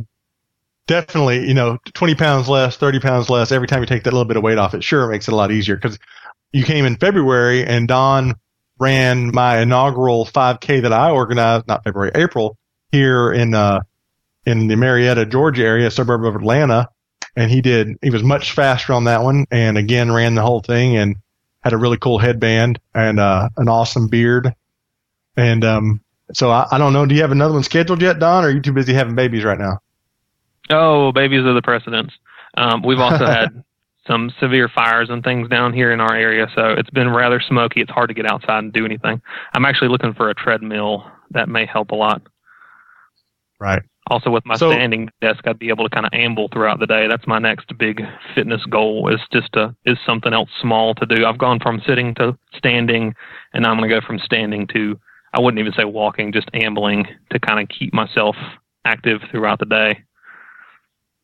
[0.87, 4.25] definitely, you know, 20 pounds less, 30 pounds less every time you take that little
[4.25, 4.75] bit of weight off.
[4.75, 5.99] It sure makes it a lot easier because
[6.53, 8.35] you came in February, and Don
[8.81, 12.57] ran my inaugural 5K that I organized, not February, April,
[12.91, 13.81] here in uh
[14.47, 16.89] in the Marietta, Georgia area, suburb of Atlanta.
[17.37, 20.61] And he did, he was much faster on that one and again ran the whole
[20.61, 21.17] thing and
[21.63, 24.53] had a really cool headband and, uh, an awesome beard.
[25.37, 26.01] And, um,
[26.33, 27.07] so I, I don't know.
[27.07, 28.45] Do you have another one scheduled yet, Don?
[28.45, 29.81] Or are you too busy having babies right now?
[30.71, 32.15] Oh, babies are the precedents.
[32.57, 33.63] Um, we've also had
[34.11, 37.81] some severe fires and things down here in our area, so it's been rather smoky.
[37.81, 39.23] It's hard to get outside and do anything.
[39.55, 42.23] I'm actually looking for a treadmill that may help a lot.
[43.61, 43.83] Right.
[44.11, 46.87] Also, with my So- standing desk, I'd be able to kind of amble throughout the
[46.87, 47.07] day.
[47.07, 49.09] That's my next big fitness goal.
[49.09, 51.25] Is just to is something else small to do.
[51.25, 53.15] I've gone from sitting to standing,
[53.55, 54.99] and I'm going to go from standing to
[55.33, 58.35] I wouldn't even say walking, just ambling to kind of keep myself
[58.85, 60.01] active throughout the day,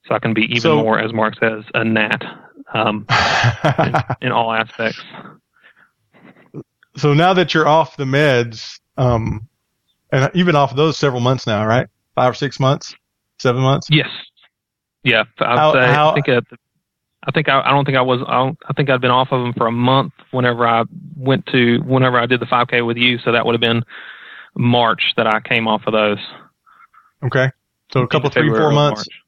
[0.07, 2.22] so I can be even So- more, as Mark says, a gnat
[2.76, 3.06] um,
[3.78, 3.94] in,
[4.28, 5.00] in all aspects.
[6.96, 9.48] so now that you're off the meds, um,
[10.12, 11.88] and you've been off of those several months now, right?
[12.14, 12.94] Five or six months,
[13.38, 13.88] seven months.
[13.90, 14.08] Yes.
[15.02, 16.56] Yeah, I'd How- say how- I think at the,
[17.28, 19.28] I think I, I don't think I was I, don't, I think I'd been off
[19.32, 20.84] of them for a month whenever I
[21.16, 23.82] went to whenever I did the 5K with you, so that would have been
[24.56, 26.18] March that I came off of those.
[27.24, 27.50] Okay.
[27.92, 29.08] So a couple, three, four months.
[29.08, 29.20] March.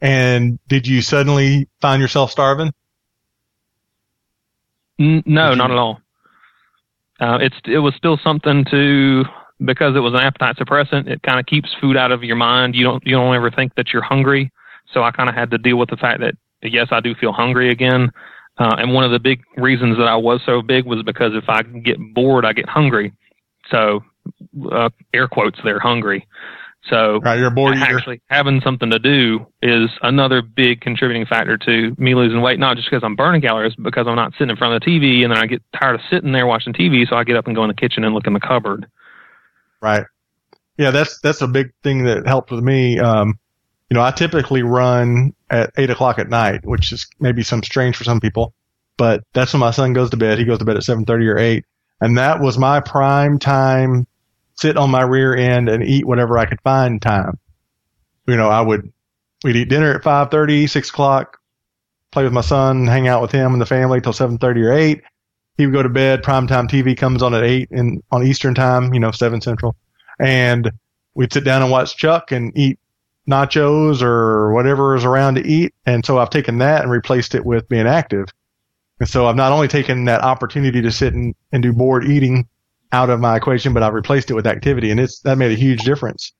[0.00, 2.72] And did you suddenly find yourself starving?
[4.98, 6.00] N- no, not at all.
[7.20, 9.24] Uh, it's it was still something to
[9.64, 11.08] because it was an appetite suppressant.
[11.08, 12.74] It kind of keeps food out of your mind.
[12.74, 14.52] You don't you don't ever think that you're hungry.
[14.92, 17.32] So I kind of had to deal with the fact that yes, I do feel
[17.32, 18.10] hungry again.
[18.58, 21.48] Uh, and one of the big reasons that I was so big was because if
[21.48, 23.12] I get bored, I get hungry.
[23.70, 24.02] So
[24.72, 26.26] uh, air quotes there, hungry.
[26.90, 27.38] So Right.
[27.38, 27.96] You're a bored eater.
[27.96, 32.76] actually having something to do is another big contributing factor to me losing weight not
[32.76, 35.22] just because i'm burning calories but because i'm not sitting in front of the tv
[35.24, 37.56] and then i get tired of sitting there watching tv so i get up and
[37.56, 38.86] go in the kitchen and look in the cupboard
[39.80, 40.04] Right.
[40.76, 42.98] Yeah, that's that's a big thing that helped with me.
[42.98, 43.38] Um,
[43.90, 47.96] you know, I typically run at eight o'clock at night, which is maybe some strange
[47.96, 48.54] for some people,
[48.96, 50.38] but that's when my son goes to bed.
[50.38, 51.64] He goes to bed at seven thirty or eight,
[52.00, 54.06] and that was my prime time.
[54.58, 57.38] Sit on my rear end and eat whatever I could find time.
[58.26, 58.92] You know, I would
[59.44, 61.38] we'd eat dinner at five thirty, six o'clock,
[62.10, 64.72] play with my son, hang out with him and the family till seven thirty or
[64.72, 65.02] eight,
[65.58, 66.22] he would go to bed.
[66.22, 69.76] Primetime TV comes on at eight in on Eastern time, you know, seven Central,
[70.18, 70.70] and
[71.14, 72.78] we'd sit down and watch Chuck and eat
[73.28, 75.74] nachos or whatever is around to eat.
[75.84, 78.26] And so I've taken that and replaced it with being active.
[79.00, 82.48] And so I've not only taken that opportunity to sit and, and do bored eating
[82.92, 85.56] out of my equation, but I've replaced it with activity, and it's that made a
[85.56, 86.32] huge difference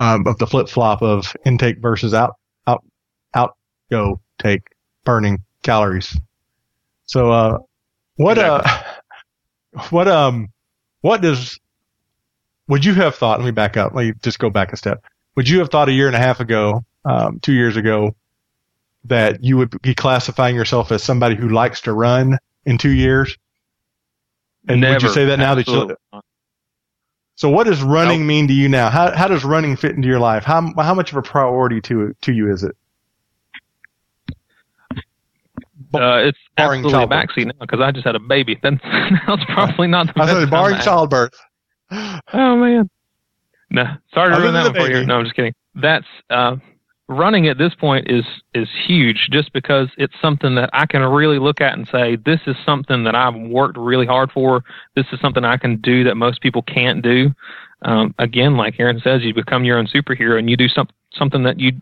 [0.00, 2.34] um, of the flip flop of intake versus out
[2.66, 2.84] out
[3.34, 3.56] out
[3.90, 4.62] go take
[5.04, 6.18] burning calories.
[7.04, 7.58] So, uh,
[8.16, 8.62] what uh,
[9.90, 10.48] what um,
[11.00, 11.58] what does
[12.68, 13.38] would you have thought?
[13.38, 13.94] Let me back up.
[13.94, 15.04] Let me just go back a step.
[15.36, 18.16] Would you have thought a year and a half ago, um, two years ago,
[19.04, 23.36] that you would be classifying yourself as somebody who likes to run in two years?
[24.68, 25.96] And would you say that now that you?
[27.36, 28.88] So, what does running mean to you now?
[28.88, 30.44] How how does running fit into your life?
[30.44, 32.74] How how much of a priority to to you is it?
[35.94, 38.58] Uh, it's Barring absolutely a backseat now because I just had a baby.
[38.62, 38.80] Then
[39.26, 41.34] that's probably not the I best said barring childbirth.
[41.90, 42.90] Oh man.
[43.70, 45.04] No, sorry to ruin that one for you.
[45.06, 45.54] No, I'm just kidding.
[45.74, 46.56] That's uh,
[47.08, 51.38] running at this point is is huge, just because it's something that I can really
[51.38, 54.64] look at and say, this is something that I've worked really hard for.
[54.94, 57.30] This is something I can do that most people can't do.
[57.82, 61.42] Um, again, like Aaron says, you become your own superhero, and you do some, something
[61.44, 61.72] that you,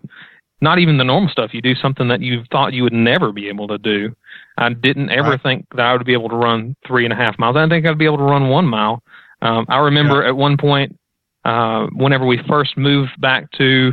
[0.61, 1.55] not even the normal stuff.
[1.55, 4.15] You do something that you thought you would never be able to do.
[4.59, 5.43] I didn't ever Right.
[5.43, 7.57] think that I would be able to run three and a half miles.
[7.57, 9.03] I didn't think I'd be able to run one mile.
[9.41, 10.99] Um, I remember at one point,
[11.45, 13.93] uh, whenever we first moved back to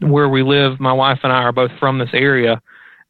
[0.00, 2.60] where we live, my wife and I are both from this area,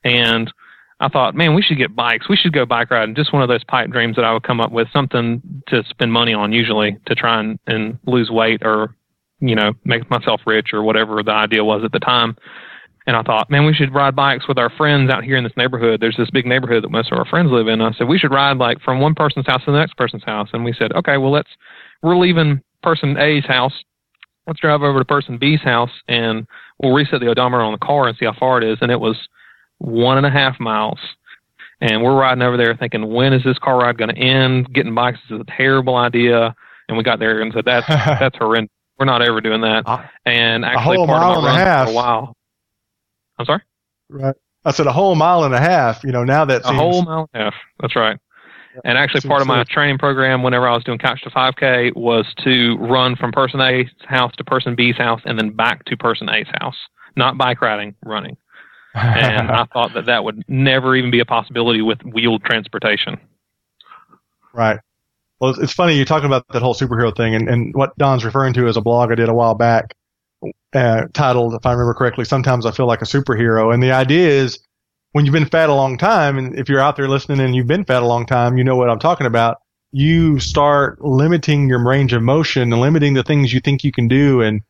[0.05, 0.53] and
[1.01, 2.29] I thought, man, we should get bikes.
[2.29, 3.15] We should go bike riding.
[3.15, 6.13] Just one of those pipe dreams that I would come up with, something to spend
[6.13, 8.97] money on, usually to try and, and lose weight or,
[9.41, 12.37] you know, make myself rich or whatever the idea was at the time.
[13.07, 15.57] And I thought, man, we should ride bikes with our friends out here in this
[15.57, 16.01] neighborhood.
[16.01, 17.81] There's this big neighborhood that most of our friends live in.
[17.81, 20.51] I said, we should ride like from one person's house to the next person's house.
[20.53, 21.49] And we said, okay, well, let's,
[22.03, 23.73] we're leaving person A's house.
[24.49, 26.47] Let's drive over to person B's house and
[26.83, 28.79] we'll reset the odometer on the car and see how far it is.
[28.81, 29.17] And it was
[29.79, 30.99] one and a half miles.
[31.81, 34.73] And we're riding over there thinking, when is this car ride going to end?
[34.73, 36.55] Getting bikes is a terrible idea.
[36.89, 38.73] And we got there and said, that's, that's horrendous.
[38.99, 39.85] We're not ever doing that.
[39.87, 41.87] A- And actually, whole part mile of and my a half.
[41.87, 42.37] for a while.
[43.39, 43.63] I'm sorry?
[44.09, 44.35] Right.
[44.65, 46.03] I said a whole mile and a half.
[46.03, 47.55] You know, now that A whole mile and a half.
[47.81, 48.19] That's right.
[48.85, 52.27] And actually, part of my training program, whenever I was doing Couch to 5K, was
[52.45, 56.29] to run from person A's house to person B's house and then back to person
[56.29, 56.77] A's house.
[57.17, 58.37] Not bike riding, running.
[58.95, 63.19] And I thought that that would never even be a possibility with wheeled transportation.
[64.53, 64.81] Right.
[65.41, 68.25] Well, it's, it's funny you're talking about that whole superhero thing, and, and what Don's
[68.25, 69.95] referring to is a blog I did a while back,
[70.73, 74.29] uh, titled, if I remember correctly, "Sometimes I Feel Like a Superhero." And the idea
[74.29, 74.59] is,
[75.13, 77.67] when you've been fat a long time, and if you're out there listening and you've
[77.67, 79.59] been fat a long time, you know what I'm talking about.
[79.91, 84.07] You start limiting your range of motion and limiting the things you think you can
[84.07, 84.61] do, and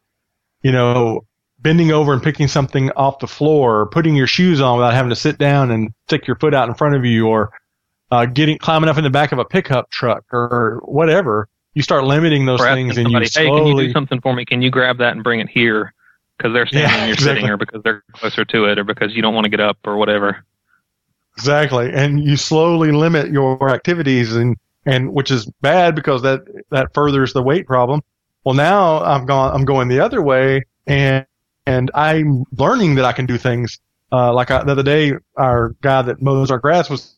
[0.63, 1.27] you know,
[1.59, 5.11] bending over and picking something off the floor, or putting your shoes on without having
[5.11, 7.51] to sit down and stick your foot out in front of you, or
[8.13, 11.49] uh, getting climbing up in the back of a pickup truck or whatever.
[11.75, 13.87] You start limiting those things, and you somebody, hey, can you slowly.
[13.89, 14.45] do something for me?
[14.45, 15.95] Can you grab that and bring it here?
[16.39, 17.41] Because they're standing Yeah, and you're exactly.
[17.41, 19.77] sitting, or because they're closer to it, or because you don't want to get up,
[19.85, 20.45] or whatever.
[21.37, 26.95] Exactly, and you slowly limit your activities, and and which is bad because that that
[26.95, 28.03] furthers the weight problem.
[28.45, 29.55] Well, now I'm gone.
[29.55, 31.27] I'm going the other way, and
[31.67, 33.79] and I'm learning that I can do things.
[34.11, 37.15] Uh, like I, the other day, our guy that mows our grass was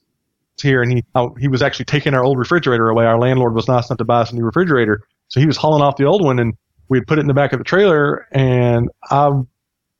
[0.61, 3.07] here, and he uh, he was actually taking our old refrigerator away.
[3.07, 5.83] Our landlord was nice enough to buy us a new refrigerator, so he was hauling
[5.83, 6.55] off the old one, and
[6.91, 9.29] we had put it in the back of the trailer, and I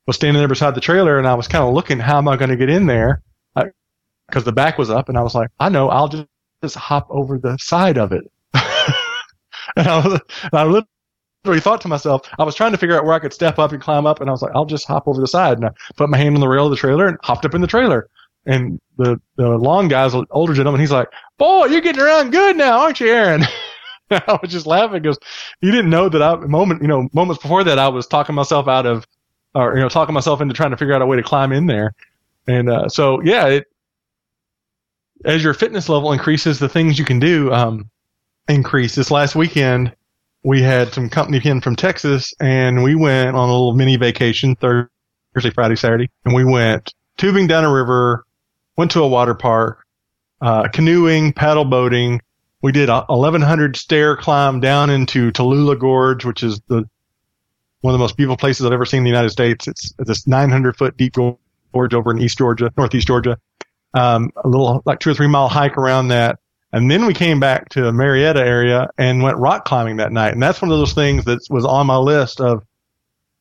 [0.05, 2.37] was standing there beside the trailer, and I was kind of looking, how am I
[2.37, 3.23] going to get in there?
[4.31, 6.25] because the back was up, and I was like, I know, I'll just,
[6.63, 8.23] just hop over the side of it.
[8.53, 13.03] and I was, and I literally thought to myself, I was trying to figure out
[13.03, 15.07] where I could step up and climb up, and I was like, I'll just hop
[15.07, 17.17] over the side, and I put my hand on the rail of the trailer and
[17.23, 18.09] hopped up in the trailer.
[18.45, 20.81] And the the long guy's older gentleman.
[20.81, 23.43] He's like, "Boy, you're getting around good now, aren't you, Aaron?"
[24.27, 25.17] I was just laughing because
[25.61, 28.67] he didn't know that I moment you know moments before that I was talking myself
[28.67, 29.07] out of,
[29.55, 31.65] or you know talking myself into trying to figure out a way to climb in
[31.67, 31.93] there.
[32.47, 33.67] And uh, so yeah, it
[35.25, 37.89] as your fitness level increases, the things you can do um,
[38.47, 38.95] increase.
[38.95, 39.93] This last weekend,
[40.43, 44.55] we had some company in from Texas, and we went on a little mini vacation
[44.55, 48.25] Thursday, Friday, Saturday, and we went tubing down a river,
[48.77, 49.85] went to a water park,
[50.41, 52.21] uh, canoeing, paddle boating.
[52.61, 56.87] We did a 1100 stair climb down into Tallulah Gorge, which is the
[57.81, 59.67] one of the most beautiful places I've ever seen in the United States.
[59.67, 63.37] It's this 900 foot deep gorge over in East Georgia, Northeast Georgia
[63.93, 66.39] um, a little like two or three mile hike around that.
[66.73, 70.33] And then we came back to the Marietta area and went rock climbing that night.
[70.33, 72.63] And that's one of those things that was on my list of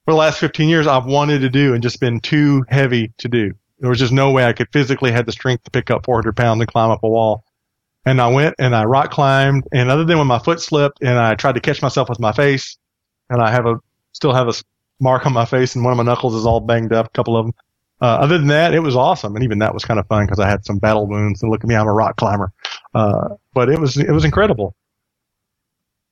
[0.04, 3.28] for the last 15 years I've wanted to do and just been too heavy to
[3.28, 3.52] do.
[3.78, 6.36] There was just no way I could physically have the strength to pick up 400
[6.36, 7.44] pounds and climb up a wall.
[8.06, 9.68] And I went and I rock climbed.
[9.72, 12.32] And other than when my foot slipped and I tried to catch myself with my
[12.32, 12.78] face,
[13.28, 13.76] and I have a
[14.12, 14.54] still have a
[15.00, 17.36] mark on my face and one of my knuckles is all banged up, a couple
[17.36, 17.54] of them.
[18.02, 20.38] Uh, other than that, it was awesome, and even that was kind of fun because
[20.38, 21.42] I had some battle wounds.
[21.42, 22.50] And look at me, I'm a rock climber.
[22.94, 24.74] Uh, but it was it was incredible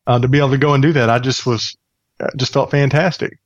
[0.06, 1.08] uh, to be able to go and do that.
[1.08, 1.76] I just was
[2.36, 3.38] just felt fantastic.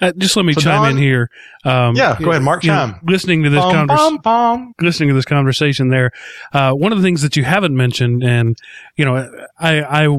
[0.00, 1.30] Uh, just let me so chime Don, in here.
[1.64, 2.62] Um, yeah, go ahead, Mark.
[2.62, 2.90] Chime.
[2.90, 6.12] Know, listening to this conversation, listening to this conversation, there.
[6.52, 8.56] Uh, one of the things that you haven't mentioned, and
[8.96, 10.18] you know, I I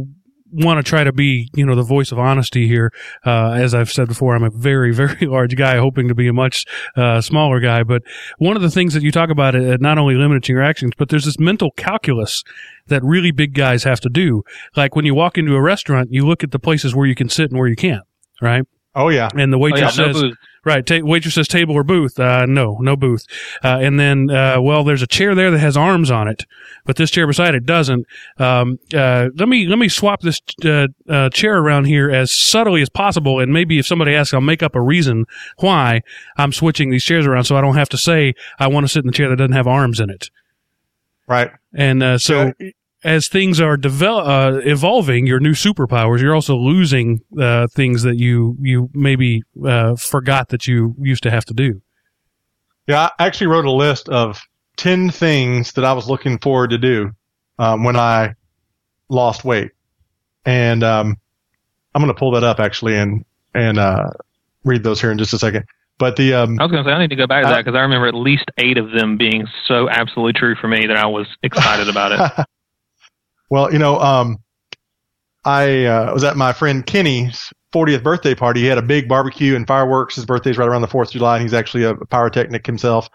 [0.52, 2.92] want to try to be, you know, the voice of honesty here.
[3.26, 6.34] Uh, as I've said before, I'm a very, very large guy, hoping to be a
[6.34, 7.84] much uh, smaller guy.
[7.84, 8.04] But
[8.38, 10.94] one of the things that you talk about, it uh, not only limiting your actions,
[10.98, 12.44] but there's this mental calculus
[12.88, 14.44] that really big guys have to do.
[14.76, 17.30] Like when you walk into a restaurant, you look at the places where you can
[17.30, 18.04] sit and where you can't,
[18.42, 18.66] right?
[18.96, 19.30] Oh yeah.
[19.36, 20.32] And the waitress oh, yeah, says, no
[20.66, 22.20] right, ta- waitress says table or booth.
[22.20, 23.26] Uh, no, no booth.
[23.64, 26.46] Uh, and then, uh, well, there's a chair there that has arms on it,
[26.86, 28.06] but this chair beside it doesn't.
[28.38, 32.82] Um, uh, let me, let me swap this, uh, uh, chair around here as subtly
[32.82, 33.40] as possible.
[33.40, 35.26] And maybe if somebody asks, I'll make up a reason
[35.60, 36.02] why
[36.38, 39.04] I'm switching these chairs around so I don't have to say I want to sit
[39.04, 40.30] in the chair that doesn't have arms in it.
[41.28, 41.52] Right.
[41.76, 42.72] And, so, yeah
[43.04, 48.18] as things are develop, uh, evolving, your new superpowers, you're also losing uh, things that
[48.18, 51.82] you you maybe uh, forgot that you used to have to do.
[52.88, 54.42] Yeah, I actually wrote a list of
[54.76, 57.12] ten things that I was looking forward to do
[57.58, 58.36] um, when I
[59.08, 59.72] lost weight,
[60.46, 61.18] and um,
[61.96, 63.24] I'm going to pull that up actually and
[63.54, 64.10] and uh,
[64.66, 65.66] read those here in just a second.
[66.00, 67.66] But the um, I was going to say I need to go back to that
[67.66, 70.98] because I remember at least eight of them being so absolutely true for me that
[70.98, 72.46] I was excited about it.
[73.50, 74.40] Well, you know, um,
[75.46, 78.62] I uh, was at my friend Kenny's 40th birthday party.
[78.62, 80.16] He had a big barbecue and fireworks.
[80.16, 83.10] His birthday's right around the 4th of July, and he's actually a pyrotechnic himself.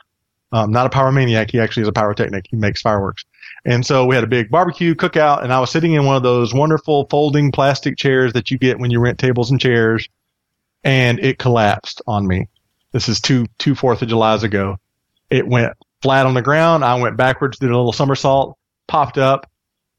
[0.53, 1.51] Um, not a pyromaniac.
[1.51, 2.47] He actually is a pyrotechnic.
[2.49, 3.25] He makes fireworks.
[3.65, 6.23] And so we had a big barbecue cookout, and I was sitting in one of
[6.23, 10.09] those wonderful folding plastic chairs that you get when you rent tables and chairs,
[10.85, 12.49] and it collapsed on me.
[12.93, 14.77] This is two two Fourth of July's ago.
[15.31, 15.73] It went
[16.03, 16.85] flat on the ground.
[16.85, 18.57] I went backwards, did a little somersault,
[18.87, 19.51] popped up,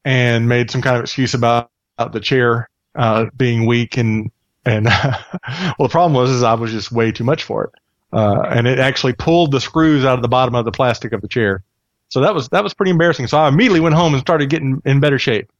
[0.05, 4.31] and made some kind of excuse about, about the chair uh, being weak and
[4.65, 7.71] and well the problem was is I was just way too much for it.
[8.13, 11.21] Uh, and it actually pulled the screws out of the bottom of the plastic of
[11.21, 11.63] the chair.
[12.07, 13.27] So that was that was pretty embarrassing.
[13.27, 15.51] So I immediately went home and started getting in better shape.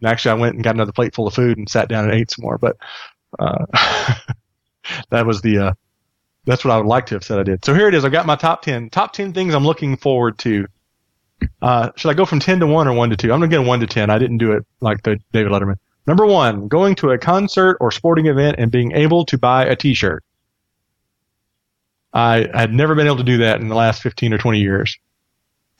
[0.00, 2.14] And actually I went and got another plate full of food and sat down and
[2.14, 2.58] ate some more.
[2.58, 2.76] But
[3.38, 3.64] uh,
[5.10, 5.72] that was the uh,
[6.44, 7.64] that's what I would like to have said I did.
[7.64, 8.04] So here it is.
[8.04, 10.66] I've got my top 10 top 10 things I'm looking forward to
[11.62, 13.32] uh, should I go from 10 to 1 or 1 to 2?
[13.32, 14.10] I'm going to get 1 to 10.
[14.10, 15.76] I didn't do it like the David Letterman.
[16.06, 19.76] Number one, going to a concert or sporting event and being able to buy a
[19.76, 20.24] t-shirt.
[22.14, 24.98] I had never been able to do that in the last 15 or 20 years.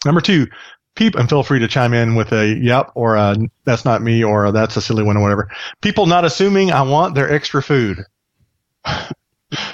[0.04, 0.46] Number two,
[0.94, 4.22] people, and feel free to chime in with a yep or a that's not me
[4.22, 5.50] or a, that's a silly one or whatever.
[5.80, 8.04] People not assuming I want their extra food.
[8.84, 9.14] that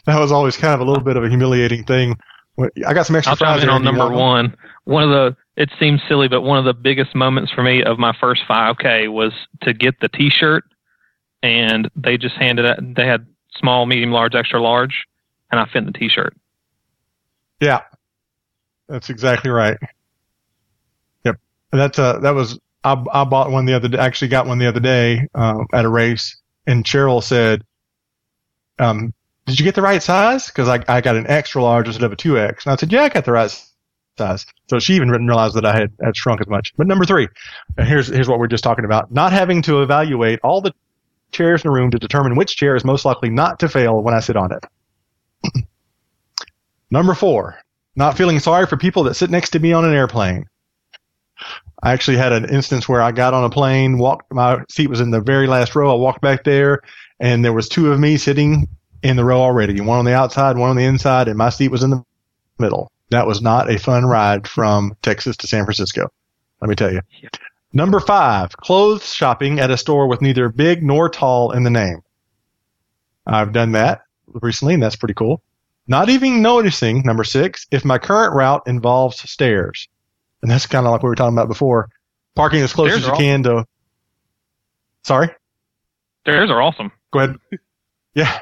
[0.06, 2.16] was always kind of a little bit of a humiliating thing.
[2.58, 3.64] I got some extra I'll fries.
[3.64, 4.56] on number one.
[4.84, 7.98] One of the it seems silly, but one of the biggest moments for me of
[7.98, 9.32] my first 5K was
[9.62, 10.64] to get the T-shirt,
[11.42, 12.94] and they just handed it.
[12.96, 13.26] They had
[13.56, 15.04] small, medium, large, extra large,
[15.50, 16.36] and I fit in the T-shirt.
[17.60, 17.82] Yeah,
[18.88, 19.78] that's exactly right.
[21.24, 21.36] Yep,
[21.72, 23.98] that's uh that was I I bought one the other day.
[23.98, 26.36] Actually, got one the other day um, at a race,
[26.66, 27.64] and Cheryl said,
[28.78, 29.14] um,
[29.46, 32.12] "Did you get the right size?" Because I I got an extra large instead of
[32.12, 33.50] a two X, and I said, "Yeah, I got the right
[34.16, 34.46] size.
[34.68, 36.72] So she even didn't realize that I had, had shrunk as much.
[36.76, 37.28] But number three,
[37.76, 39.12] and here's, here's what we're just talking about.
[39.12, 40.72] Not having to evaluate all the
[41.32, 44.14] chairs in the room to determine which chair is most likely not to fail when
[44.14, 45.64] I sit on it.
[46.90, 47.58] number four,
[47.96, 50.46] not feeling sorry for people that sit next to me on an airplane.
[51.82, 55.00] I actually had an instance where I got on a plane, walked, my seat was
[55.00, 55.92] in the very last row.
[55.92, 56.80] I walked back there
[57.20, 58.68] and there was two of me sitting
[59.04, 61.70] in the row already, one on the outside, one on the inside, and my seat
[61.70, 62.02] was in the
[62.58, 62.90] middle.
[63.10, 66.10] That was not a fun ride from Texas to San Francisco.
[66.60, 67.02] Let me tell you.
[67.22, 67.28] Yeah.
[67.72, 72.00] Number five, clothes shopping at a store with neither big nor tall in the name.
[73.26, 75.42] I've done that recently, and that's pretty cool.
[75.86, 79.86] Not even noticing, number six, if my current route involves stairs.
[80.40, 81.90] And that's kind of like what we were talking about before.
[82.34, 83.66] Parking as close stairs as you can to.
[85.02, 85.28] Sorry?
[86.22, 86.90] Stairs are awesome.
[87.12, 87.36] Go ahead.
[88.16, 88.38] Yeah.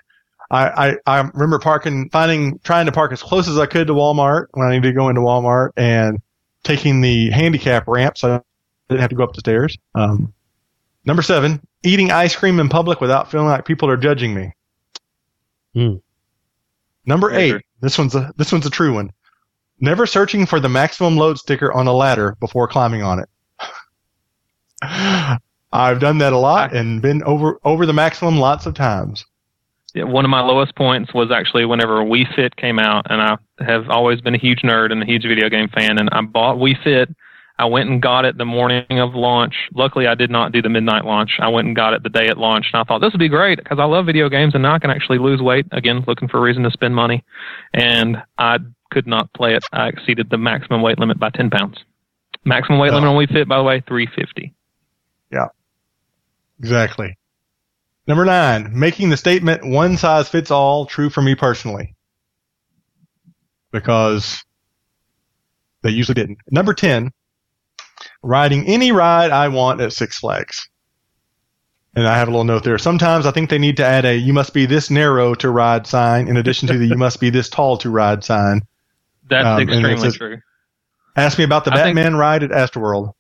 [0.53, 3.95] I, I, I remember parking, finding, trying to park as close as I could to
[3.95, 6.21] Walmart when I needed to go into Walmart and
[6.63, 8.41] taking the handicap ramp so I
[8.91, 9.79] didn't have to go up the stairs.
[9.95, 10.35] Um,
[11.07, 14.53] number seven, eating ice cream in public without feeling like people are judging me.
[15.75, 15.95] Hmm.
[17.07, 19.11] Number Yeah, eight, this one's a this one's a true one.
[19.81, 23.29] Never searching for the maximum load sticker on a ladder before climbing on it.
[25.73, 29.25] I've done that a lot and been over over the maximum lots of times.
[29.95, 33.37] Yeah, one of my lowest points was actually whenever Wii Fit came out, and I
[33.63, 36.57] have always been a huge nerd and a huge video game fan, and I bought
[36.57, 37.15] Wii Fit.
[37.59, 39.55] I went and got it the morning of launch.
[39.75, 41.33] Luckily, I did not do the midnight launch.
[41.41, 43.29] I went and got it the day it launched, and I thought this would be
[43.29, 46.27] great because I love video games, and now I can actually lose weight again, looking
[46.29, 47.23] for a reason to spend money.
[47.75, 48.59] And I
[48.91, 49.63] could not play it.
[49.73, 51.77] I exceeded the maximum weight limit by ten pounds.
[52.45, 52.95] Maximum weight Oh.
[52.97, 54.55] limit on Wii Fit, by the way, three fifty.
[55.31, 55.49] Yeah,
[56.59, 57.17] Exactly.
[58.07, 61.95] Number nine, making the statement one size fits all true for me personally.
[63.71, 64.43] Because
[65.83, 66.39] they usually didn't.
[66.51, 67.11] Number 10,
[68.23, 70.69] riding any ride I want at Six Flags.
[71.95, 72.79] And I have a little note there.
[72.79, 75.87] Sometimes I think they need to add a you must be this narrow to ride
[75.87, 78.63] sign in addition to the you must be this tall to ride sign.
[79.29, 80.39] That's Um, extremely says- true.
[81.17, 83.13] Ask me about the I think- Batman ride at Astroworld.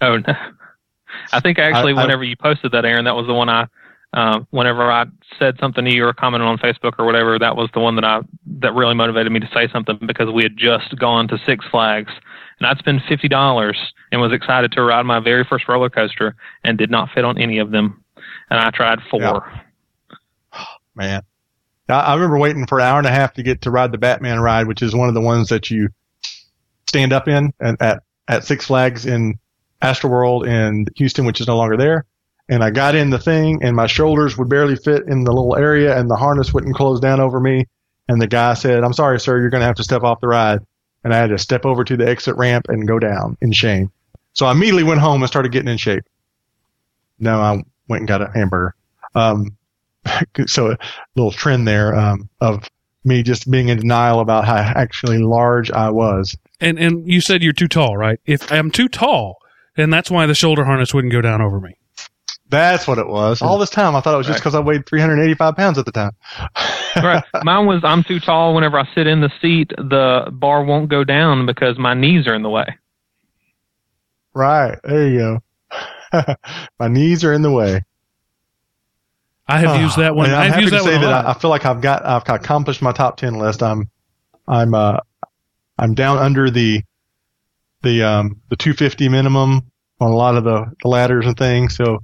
[0.00, 0.34] Oh, no.
[1.32, 3.66] I think actually, I- I- whenever you posted that, Aaron, that was the one I.
[4.12, 5.04] Uh, whenever I
[5.38, 8.04] said something to you or commented on Facebook or whatever, that was the one that
[8.04, 8.20] I
[8.60, 12.12] that really motivated me to say something because we had just gone to Six Flags
[12.60, 13.76] and I'd spent fifty dollars
[14.12, 17.38] and was excited to ride my very first roller coaster and did not fit on
[17.38, 18.04] any of them,
[18.50, 19.50] and I tried four.
[20.52, 20.64] Yeah.
[20.94, 21.22] man.
[21.88, 23.98] I, I remember waiting for an hour and a half to get to ride the
[23.98, 25.88] Batman ride, which is one of the ones that you
[26.88, 29.38] stand up in and at, at Six Flags in
[29.82, 32.04] Astroworld in Houston, which is no longer there.
[32.50, 35.56] And I got in the thing and my shoulders would barely fit in the little
[35.56, 37.66] area and the harness wouldn't close down over me.
[38.08, 40.26] And the guy said, I'm sorry, sir, you're going to have to step off the
[40.26, 40.58] ride.
[41.04, 43.92] And I had to step over to the exit ramp and go down in shame.
[44.32, 46.02] So I immediately went home and started getting in shape.
[47.20, 48.74] No, I went and got a hamburger.
[49.14, 49.56] Um,
[50.46, 50.78] so a
[51.14, 52.68] little trend there um, of
[53.04, 56.36] me just being in denial about how actually large I was.
[56.60, 58.18] And and you said you're too tall, right?
[58.26, 59.38] If I'm too tall,
[59.76, 61.76] then that's why the shoulder harness wouldn't go down over me.
[62.50, 63.40] That's what it was.
[63.42, 64.40] All this time, I thought it was just Right.
[64.42, 66.10] because I weighed 385 pounds at the time.
[66.96, 67.22] right.
[67.44, 68.54] Mine was I'm too tall.
[68.54, 72.34] Whenever I sit in the seat, the bar won't go down because my knees are
[72.34, 72.66] in the way.
[74.34, 74.78] right.
[74.84, 75.38] There you go.
[76.80, 77.82] My knees are in the way.
[79.46, 80.30] I have used that one.
[80.30, 81.26] I'm I've happy used to that say that.
[81.26, 83.62] I, I feel like I've got I've accomplished my top ten list.
[83.62, 83.88] I'm
[84.48, 84.98] I'm uh
[85.78, 86.82] I'm down under the
[87.82, 89.70] the um the 250 minimum
[90.00, 91.76] on a lot of the, the ladders and things.
[91.76, 92.02] So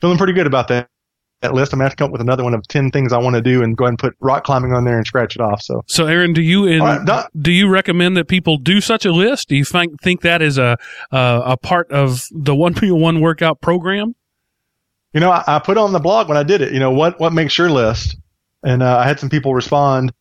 [0.00, 0.88] feeling pretty good about that
[1.42, 1.72] that list.
[1.72, 3.42] I'm gonna have to come up with another one of ten things I want to
[3.42, 5.62] do and go ahead and put rock climbing on there and scratch it off.
[5.62, 7.26] So So, Aaron, do you in, right, done.
[7.40, 9.48] do you recommend that people do such a list?
[9.48, 10.78] Do you think think that is a
[11.12, 14.14] uh, a part of the one one workout program?
[15.16, 17.18] you know, I, I put on the blog when I did it, you know, what,
[17.18, 18.18] what makes your list?
[18.62, 20.12] And, uh, I had some people respond.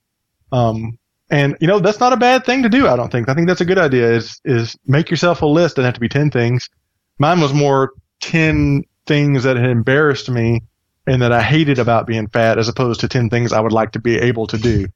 [0.54, 0.98] Um,
[1.30, 2.88] and you know, that's not a bad thing to do.
[2.88, 3.28] I don't think.
[3.28, 5.76] I think that's a good idea is, is make yourself a list.
[5.76, 6.70] Doesn't have to be 10 things.
[7.20, 10.62] Mine was more 10 things that had embarrassed me
[11.08, 13.92] and that I hated about being fat as opposed to 10 things I would like
[13.92, 14.88] to be able to do.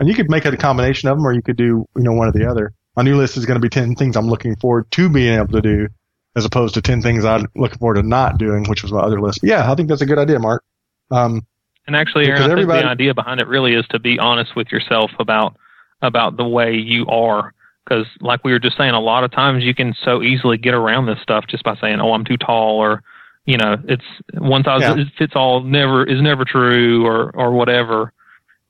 [0.00, 2.12] And you could make it a combination of them or you could do, you know,
[2.12, 2.72] one or the other.
[2.96, 5.52] My new list is going to be 10 things I'm looking forward to being able
[5.52, 5.88] to do
[6.36, 9.20] as opposed to 10 things I'm looking forward to not doing, which was my other
[9.20, 9.40] list.
[9.40, 10.62] But yeah, I think that's a good idea, Mark.
[11.10, 11.42] Um,
[11.86, 14.68] And actually, Aaron, I think the idea behind it really is to be honest with
[14.70, 15.56] yourself about
[16.02, 17.52] about the way you are.
[17.84, 20.74] Because, like we were just saying, a lot of times you can so easily get
[20.74, 23.02] around this stuff just by saying, "Oh, I'm too tall," or
[23.48, 25.04] you know, it's one size Yeah.
[25.16, 28.12] fits all never is never true, or or whatever.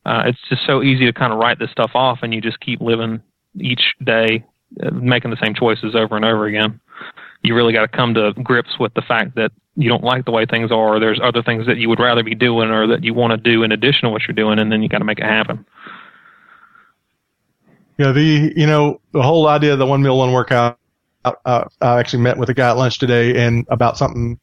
[0.07, 2.61] Uh, it's just so easy to kind of write this stuff off, and you just
[2.61, 3.21] keep living
[3.59, 4.45] each day,
[4.81, 6.79] uh, making the same choices over and over again.
[7.43, 10.31] You really got to come to grips with the fact that you don't like the
[10.31, 13.03] way things are, or there's other things that you would rather be doing, or that
[13.03, 15.05] you want to do in addition to what you're doing, and then you got to
[15.05, 15.67] make it happen.
[17.99, 20.79] Yeah, the you know the whole idea of the one meal one workout.
[21.25, 24.39] Uh, I actually met with a guy at lunch today and about something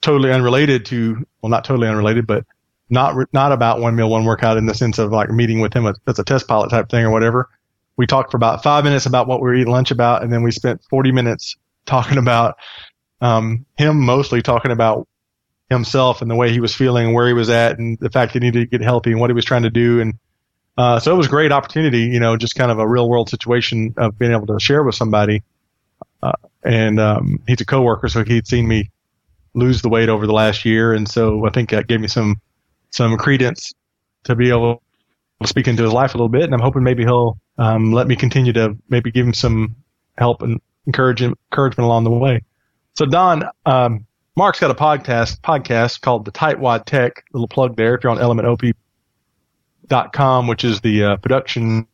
[0.00, 2.44] totally unrelated to well, not totally unrelated, but
[2.90, 5.86] not not about one meal one workout in the sense of like meeting with him
[5.86, 7.48] as, as a test pilot type thing or whatever.
[7.96, 10.42] We talked for about five minutes about what we were eating lunch about, and then
[10.42, 12.56] we spent forty minutes talking about
[13.20, 15.08] um, him mostly talking about
[15.70, 18.32] himself and the way he was feeling and where he was at and the fact
[18.32, 20.14] that he needed to get healthy and what he was trying to do and
[20.78, 23.28] uh, so it was a great opportunity, you know, just kind of a real world
[23.28, 25.42] situation of being able to share with somebody.
[26.22, 26.30] Uh,
[26.62, 28.88] and um, he's a coworker, so he'd seen me
[29.58, 32.40] lose the weight over the last year, and so I think that gave me some
[32.90, 33.72] some credence
[34.24, 34.82] to be able
[35.40, 36.44] to speak into his life a little bit.
[36.44, 39.76] And I'm hoping maybe he'll um, let me continue to maybe give him some
[40.16, 42.42] help and encourage encouragement along the way.
[42.94, 44.06] So Don, um,
[44.36, 47.24] Mark's got a podcast podcast called the Tightwad Tech.
[47.32, 47.94] Little plug there.
[47.94, 51.86] If you're on elementop.com, which is the uh, production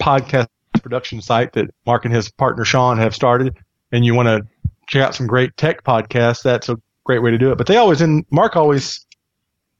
[0.00, 0.48] podcast
[0.80, 3.56] production site that Mark and his partner Sean have started,
[3.92, 4.46] and you want to
[4.90, 7.58] check out some great tech podcasts, that's a great way to do it.
[7.58, 9.06] But they always, and Mark always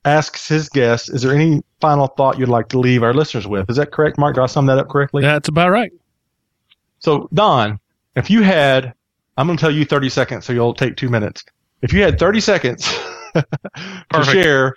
[0.05, 3.69] asks his guests, is there any final thought you'd like to leave our listeners with?
[3.69, 4.37] Is that correct, Mark?
[4.37, 5.23] Did I sum that up correctly?
[5.23, 5.93] That's about right.
[7.01, 7.81] So, Don,
[8.15, 8.95] if you had,
[9.37, 11.45] I'm going to tell you 30 seconds, so you'll take two minutes.
[11.83, 12.85] If you had 30 seconds
[13.35, 13.47] to
[14.11, 14.33] Perfect.
[14.33, 14.75] share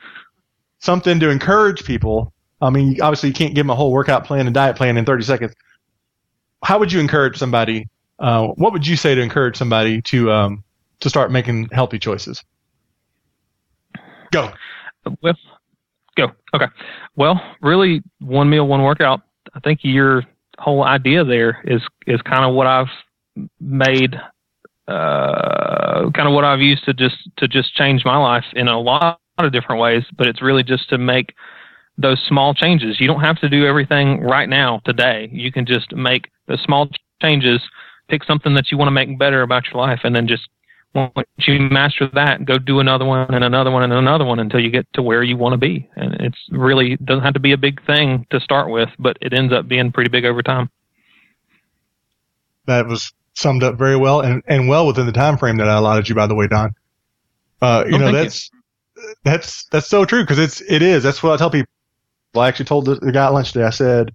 [0.79, 4.47] something to encourage people, I mean, obviously you can't give them a whole workout plan
[4.47, 5.53] and diet plan in 30 seconds.
[6.63, 7.87] How would you encourage somebody?
[8.19, 10.63] Uh, what would you say to encourage somebody to um,
[10.99, 12.43] to start making healthy choices?
[14.31, 14.51] Go.
[15.21, 15.35] Well,
[16.15, 16.31] go.
[16.53, 16.67] Okay.
[17.15, 19.21] Well, really, one meal, one workout.
[19.53, 20.23] I think your
[20.59, 22.87] whole idea there is is kind of what I've
[23.59, 24.15] made,
[24.87, 28.79] uh, kind of what I've used to just to just change my life in a
[28.79, 30.03] lot of different ways.
[30.17, 31.33] But it's really just to make
[31.97, 32.99] those small changes.
[32.99, 35.29] You don't have to do everything right now today.
[35.31, 36.89] You can just make the small
[37.21, 37.61] changes.
[38.13, 40.47] Pick something that you want to make better about your life, and then just
[40.93, 44.59] once you master that, go do another one and another one and another one until
[44.59, 45.89] you get to where you want to be.
[45.95, 49.33] And it's really doesn't have to be a big thing to start with, but it
[49.33, 50.69] ends up being pretty big over time.
[52.67, 55.77] That was summed up very well and, and well within the time frame that I
[55.77, 56.75] allotted you, by the way, Don.
[57.61, 58.29] Uh, you Oh, know, thank you.
[58.29, 58.51] that's,
[59.23, 61.03] that's, that's so true because it's, it is.
[61.03, 61.67] That's what I tell people.
[62.35, 64.11] I actually told the, the guy at lunch today, I said,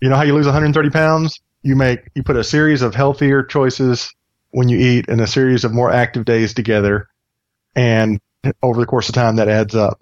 [0.00, 1.40] you know how you lose 130 pounds?
[1.66, 4.14] You make, you put a series of healthier choices
[4.50, 7.08] when you eat and a series of more active days together.
[7.74, 8.20] And
[8.62, 10.00] over the course of time, that adds up.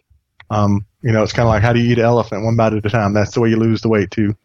[0.50, 2.74] Um, you know, it's kind of like how do you eat an elephant one bite
[2.74, 3.14] at a time?
[3.14, 4.36] That's the way you lose the weight too.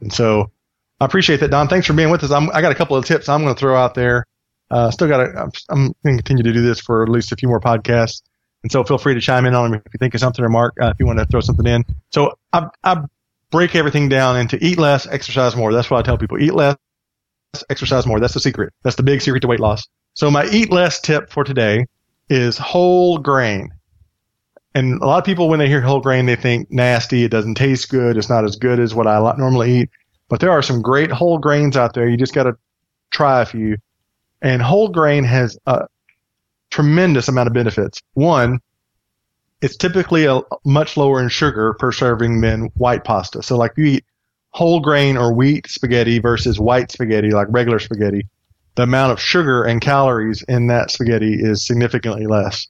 [0.00, 0.50] And so
[0.98, 1.68] I appreciate that, Don.
[1.68, 2.30] Thanks for being with us.
[2.30, 4.26] I'm, I got a couple of tips I'm going to throw out there.
[4.70, 7.36] Uh, still got I'm, I'm going to continue to do this for at least a
[7.36, 8.22] few more podcasts.
[8.62, 10.48] And so feel free to chime in on them if you think of something or
[10.48, 11.84] Mark, uh, if you want to throw something in.
[12.10, 13.02] So I, I
[13.52, 15.72] break everything down into eat less, exercise more.
[15.72, 16.42] That's what I tell people.
[16.42, 16.76] Eat less,
[17.70, 18.18] exercise more.
[18.18, 18.72] That's the secret.
[18.82, 19.86] That's the big secret to weight loss.
[20.14, 21.86] So my eat less tip for today
[22.28, 23.70] is whole grain.
[24.74, 27.24] And a lot of people, when they hear whole grain, they think nasty.
[27.24, 28.16] It doesn't taste good.
[28.16, 29.90] It's not as good as what I normally eat.
[30.28, 32.08] But there are some great whole grains out there.
[32.08, 32.56] You just got to
[33.10, 33.76] try a few.
[34.40, 35.86] And whole grain has a
[36.70, 38.00] tremendous amount of benefits.
[38.14, 38.60] One,
[39.62, 43.42] it's typically a much lower in sugar per serving than white pasta.
[43.42, 44.04] So like you eat
[44.50, 48.26] whole grain or wheat spaghetti versus white spaghetti, like regular spaghetti,
[48.74, 52.66] the amount of sugar and calories in that spaghetti is significantly less.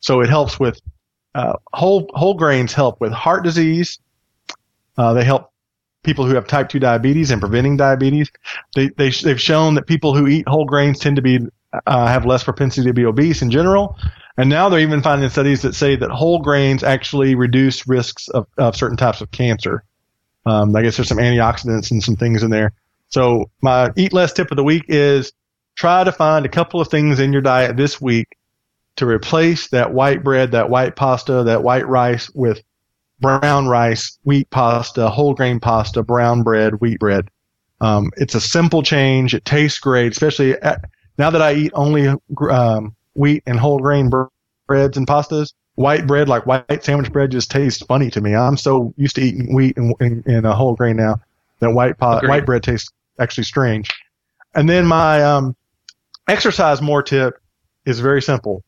[0.00, 0.80] So it helps with
[1.34, 3.98] uh, whole whole grains help with heart disease.
[4.98, 5.50] Uh, they help
[6.04, 8.30] people who have type 2 diabetes and preventing diabetes.
[8.76, 11.40] They, they, they've shown that people who eat whole grains tend to be,
[11.86, 13.98] uh, have less propensity to be obese in general.
[14.36, 18.46] And now they're even finding studies that say that whole grains actually reduce risks of,
[18.58, 19.84] of certain types of cancer.
[20.44, 22.72] Um, I guess there's some antioxidants and some things in there.
[23.08, 25.32] So my eat less tip of the week is
[25.76, 28.36] try to find a couple of things in your diet this week
[28.96, 32.62] to replace that white bread, that white pasta, that white rice with
[33.20, 37.28] brown rice, wheat pasta, whole grain pasta, brown bread, wheat bread.
[37.80, 39.34] Um, it's a simple change.
[39.34, 40.84] It tastes great, especially at,
[41.18, 42.08] now that I eat only
[42.50, 44.10] um, wheat and whole grain
[44.66, 45.52] breads and pastas.
[45.76, 48.34] White bread, like white sandwich bread, just tastes funny to me.
[48.34, 51.20] I'm so used to eating wheat and, and, and a whole grain now
[51.58, 52.28] that white Agreed.
[52.28, 53.90] white bread tastes actually strange.
[54.54, 55.56] And then my um,
[56.28, 57.34] exercise more tip
[57.86, 58.62] is very simple: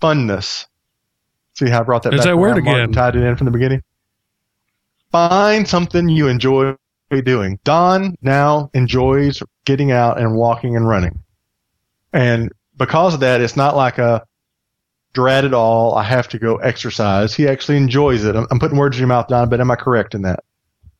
[0.00, 0.66] funness.
[1.54, 2.76] See how I brought that There's back that word again.
[2.76, 3.82] and tied it in from the beginning.
[5.10, 6.76] Find something you enjoy
[7.24, 7.58] doing.
[7.64, 11.18] Don now enjoys getting out and walking and running.
[12.12, 14.26] And because of that, it's not like a
[15.12, 15.94] dread at all.
[15.94, 17.34] I have to go exercise.
[17.34, 18.36] He actually enjoys it.
[18.36, 20.44] I'm, I'm putting words in your mouth, Don, but am I correct in that?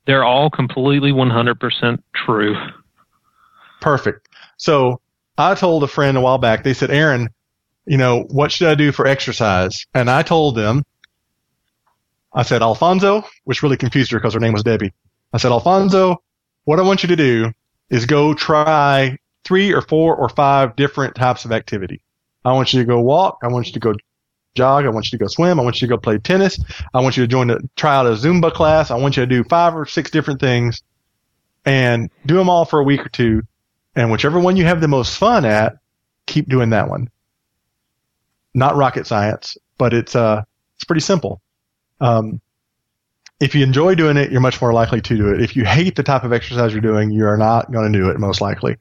[0.06, 2.56] They're all completely 100% true.
[3.80, 4.28] Perfect.
[4.56, 5.00] So
[5.36, 7.28] I told a friend a while back, they said, Aaron,
[7.86, 9.86] you know, what should I do for exercise?
[9.94, 10.82] And I told them,
[12.32, 14.92] I said, Alfonso, which really confused her because her name was Debbie.
[15.32, 16.22] I said, Alfonso,
[16.64, 17.52] what I want you to do
[17.90, 22.02] is go try three or four or five different types of activity.
[22.44, 23.38] I want you to go walk.
[23.42, 23.94] I want you to go
[24.56, 24.84] jog.
[24.84, 25.60] I want you to go swim.
[25.60, 26.58] I want you to go play tennis.
[26.92, 28.90] I want you to join the, try out a Zumba class.
[28.90, 30.82] I want you to do five or six different things
[31.64, 33.42] and do them all for a week or two.
[33.94, 35.78] And whichever one you have the most fun at,
[36.26, 37.08] keep doing that one.
[38.52, 40.42] Not rocket science, but it's, uh,
[40.74, 41.40] it's pretty simple.
[42.00, 42.40] Um,
[43.38, 45.40] if you enjoy doing it, you're much more likely to do it.
[45.40, 48.10] If you hate the type of exercise you're doing, you are not going to do
[48.10, 48.76] it most likely.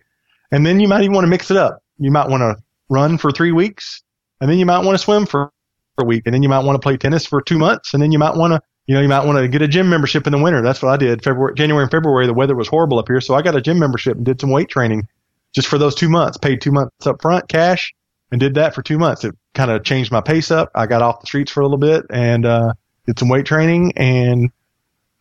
[0.51, 1.81] And then you might even want to mix it up.
[1.97, 4.03] You might want to run for three weeks,
[4.41, 5.51] and then you might want to swim for
[5.97, 8.11] a week, and then you might want to play tennis for two months, and then
[8.11, 10.31] you might want to, you know, you might want to get a gym membership in
[10.31, 10.61] the winter.
[10.61, 11.23] That's what I did.
[11.23, 13.79] February, January, and February, the weather was horrible up here, so I got a gym
[13.79, 15.07] membership and did some weight training
[15.53, 16.37] just for those two months.
[16.37, 17.93] Paid two months up front, cash,
[18.31, 19.23] and did that for two months.
[19.23, 20.69] It kind of changed my pace up.
[20.75, 22.73] I got off the streets for a little bit and uh,
[23.05, 24.51] did some weight training, and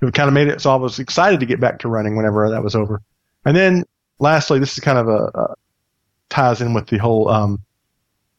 [0.02, 2.50] it kind of made it so I was excited to get back to running whenever
[2.50, 3.00] that was over.
[3.44, 3.84] And then
[4.18, 5.54] lastly, this is kind of a, a
[6.28, 7.62] ties in with the whole um,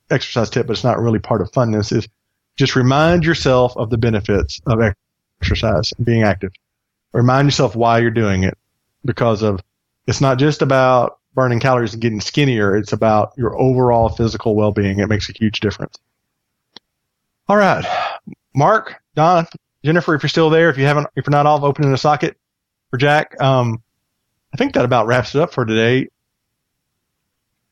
[0.10, 1.92] exercise tip, but it's not really part of funness.
[1.96, 2.08] Is
[2.56, 4.80] just remind yourself of the benefits of
[5.42, 6.52] exercise and being active.
[7.14, 8.58] Remind yourself why you're doing it
[9.04, 9.62] because of
[10.08, 12.76] it's not just about burning calories and getting skinnier.
[12.76, 15.00] It's about your overall physical well-being.
[15.00, 15.98] It makes a huge difference.
[17.48, 17.86] All right,
[18.56, 19.46] Mark, Don,
[19.84, 22.38] Jennifer, if you're still there, if you haven't, if you're not all opening a socket
[22.90, 23.84] for Jack, um,
[24.56, 26.08] I think that about wraps it up for today.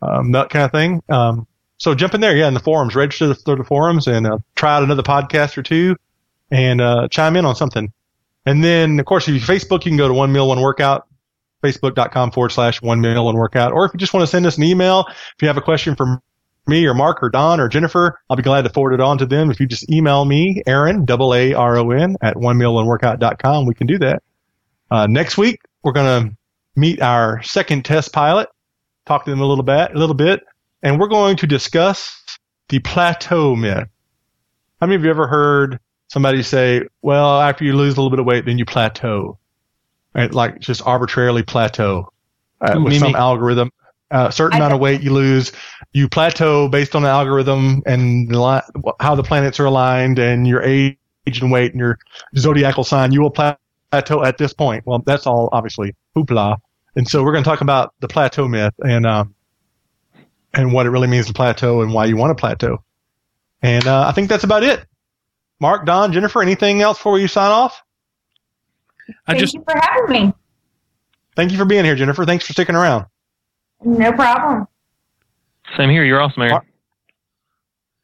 [0.01, 1.01] Um, that kind of thing.
[1.09, 4.39] Um, so jump in there, yeah, in the forums, register through the forums and uh,
[4.55, 5.95] try out another podcast or two
[6.51, 7.91] and uh, chime in on something.
[8.45, 11.07] And then, of course, if you Facebook, you can go to One Meal One Workout,
[11.63, 13.73] facebook.com forward slash One Meal One Workout.
[13.73, 15.95] Or if you just want to send us an email, if you have a question
[15.95, 16.21] for
[16.67, 19.25] me or Mark or Don or Jennifer, I'll be glad to forward it on to
[19.25, 19.51] them.
[19.51, 22.85] If you just email me, Aaron, double A R O N, at one meal one
[22.85, 24.23] workout.com, we can do that.
[24.89, 26.37] Uh, next week, we're going to
[26.75, 28.47] meet our second test pilot,
[29.07, 30.43] talk to them a little bit, a little bit,
[30.83, 32.21] and we're going to discuss
[32.69, 33.87] the plateau myth.
[34.79, 35.79] How many of you ever heard
[36.09, 39.39] somebody say, well, after you lose a little bit of weight, then you plateau?
[40.13, 40.31] Right?
[40.31, 42.11] Like just arbitrarily plateau
[42.61, 43.71] uh, with some algorithm.
[44.09, 45.51] A uh, certain amount of weight you lose,
[45.91, 50.47] you plateau based on the algorithm and the li- how the planets are aligned and
[50.47, 50.97] your age
[51.41, 51.99] and weight and your
[52.37, 53.11] zodiacal sign.
[53.11, 54.85] You will plateau at this point.
[54.85, 56.57] Well, that's all obviously hoopla.
[56.97, 59.35] And so we're going to talk about the plateau myth and um,
[60.51, 62.83] and what it really means to plateau and why you want to plateau.
[63.61, 64.83] And uh, I think that's about it.
[65.59, 67.83] Mark, Don, Jennifer, anything else before you sign off?
[69.27, 70.33] I Thank just, you for having me.
[71.35, 72.25] Thank you for being here, Jennifer.
[72.25, 73.05] Thanks for sticking around.
[73.85, 74.67] No problem.
[75.77, 76.03] Same here.
[76.03, 76.61] You're awesome, Aaron.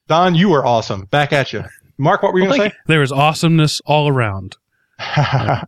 [0.08, 1.06] Don, you were awesome.
[1.06, 1.64] Back at you.
[1.98, 2.82] Mark, what were you well, going to say?
[2.86, 4.58] There is awesomeness all around.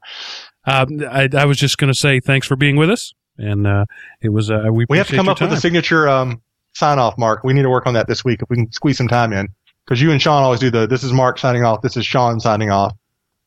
[0.65, 3.85] uh, I, I, was just going to say thanks for being with us, and uh,
[4.21, 4.85] it was uh, we.
[4.89, 5.49] We have to come up time.
[5.49, 6.41] with a signature um,
[6.73, 7.43] sign off, Mark.
[7.43, 9.47] We need to work on that this week if we can squeeze some time in.
[9.85, 12.39] Because you and Sean always do the this is Mark signing off, this is Sean
[12.39, 12.93] signing off,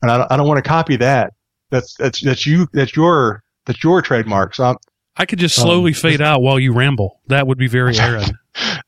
[0.02, 1.32] and I don't, I don't want to copy that.
[1.70, 4.54] That's that's that's you that's your that's your trademark.
[4.54, 4.76] So I'm,
[5.16, 7.20] i could just slowly um, fade out while you ramble.
[7.26, 8.38] That would be very Aaron.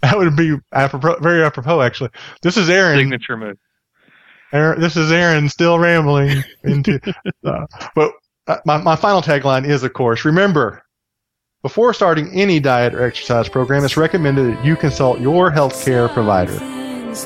[0.03, 2.11] that would be apropos, very apropos, actually.
[2.43, 2.99] This is Aaron.
[2.99, 3.59] Signature move.
[4.53, 7.01] Aaron, this is Aaron still rambling into.
[7.45, 8.13] uh, but
[8.47, 10.83] uh, my my final tagline is, of course, remember
[11.63, 16.59] before starting any diet or exercise program, it's recommended that you consult your healthcare provider.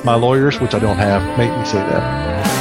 [0.03, 2.54] My lawyers, which I don't have, make me say that.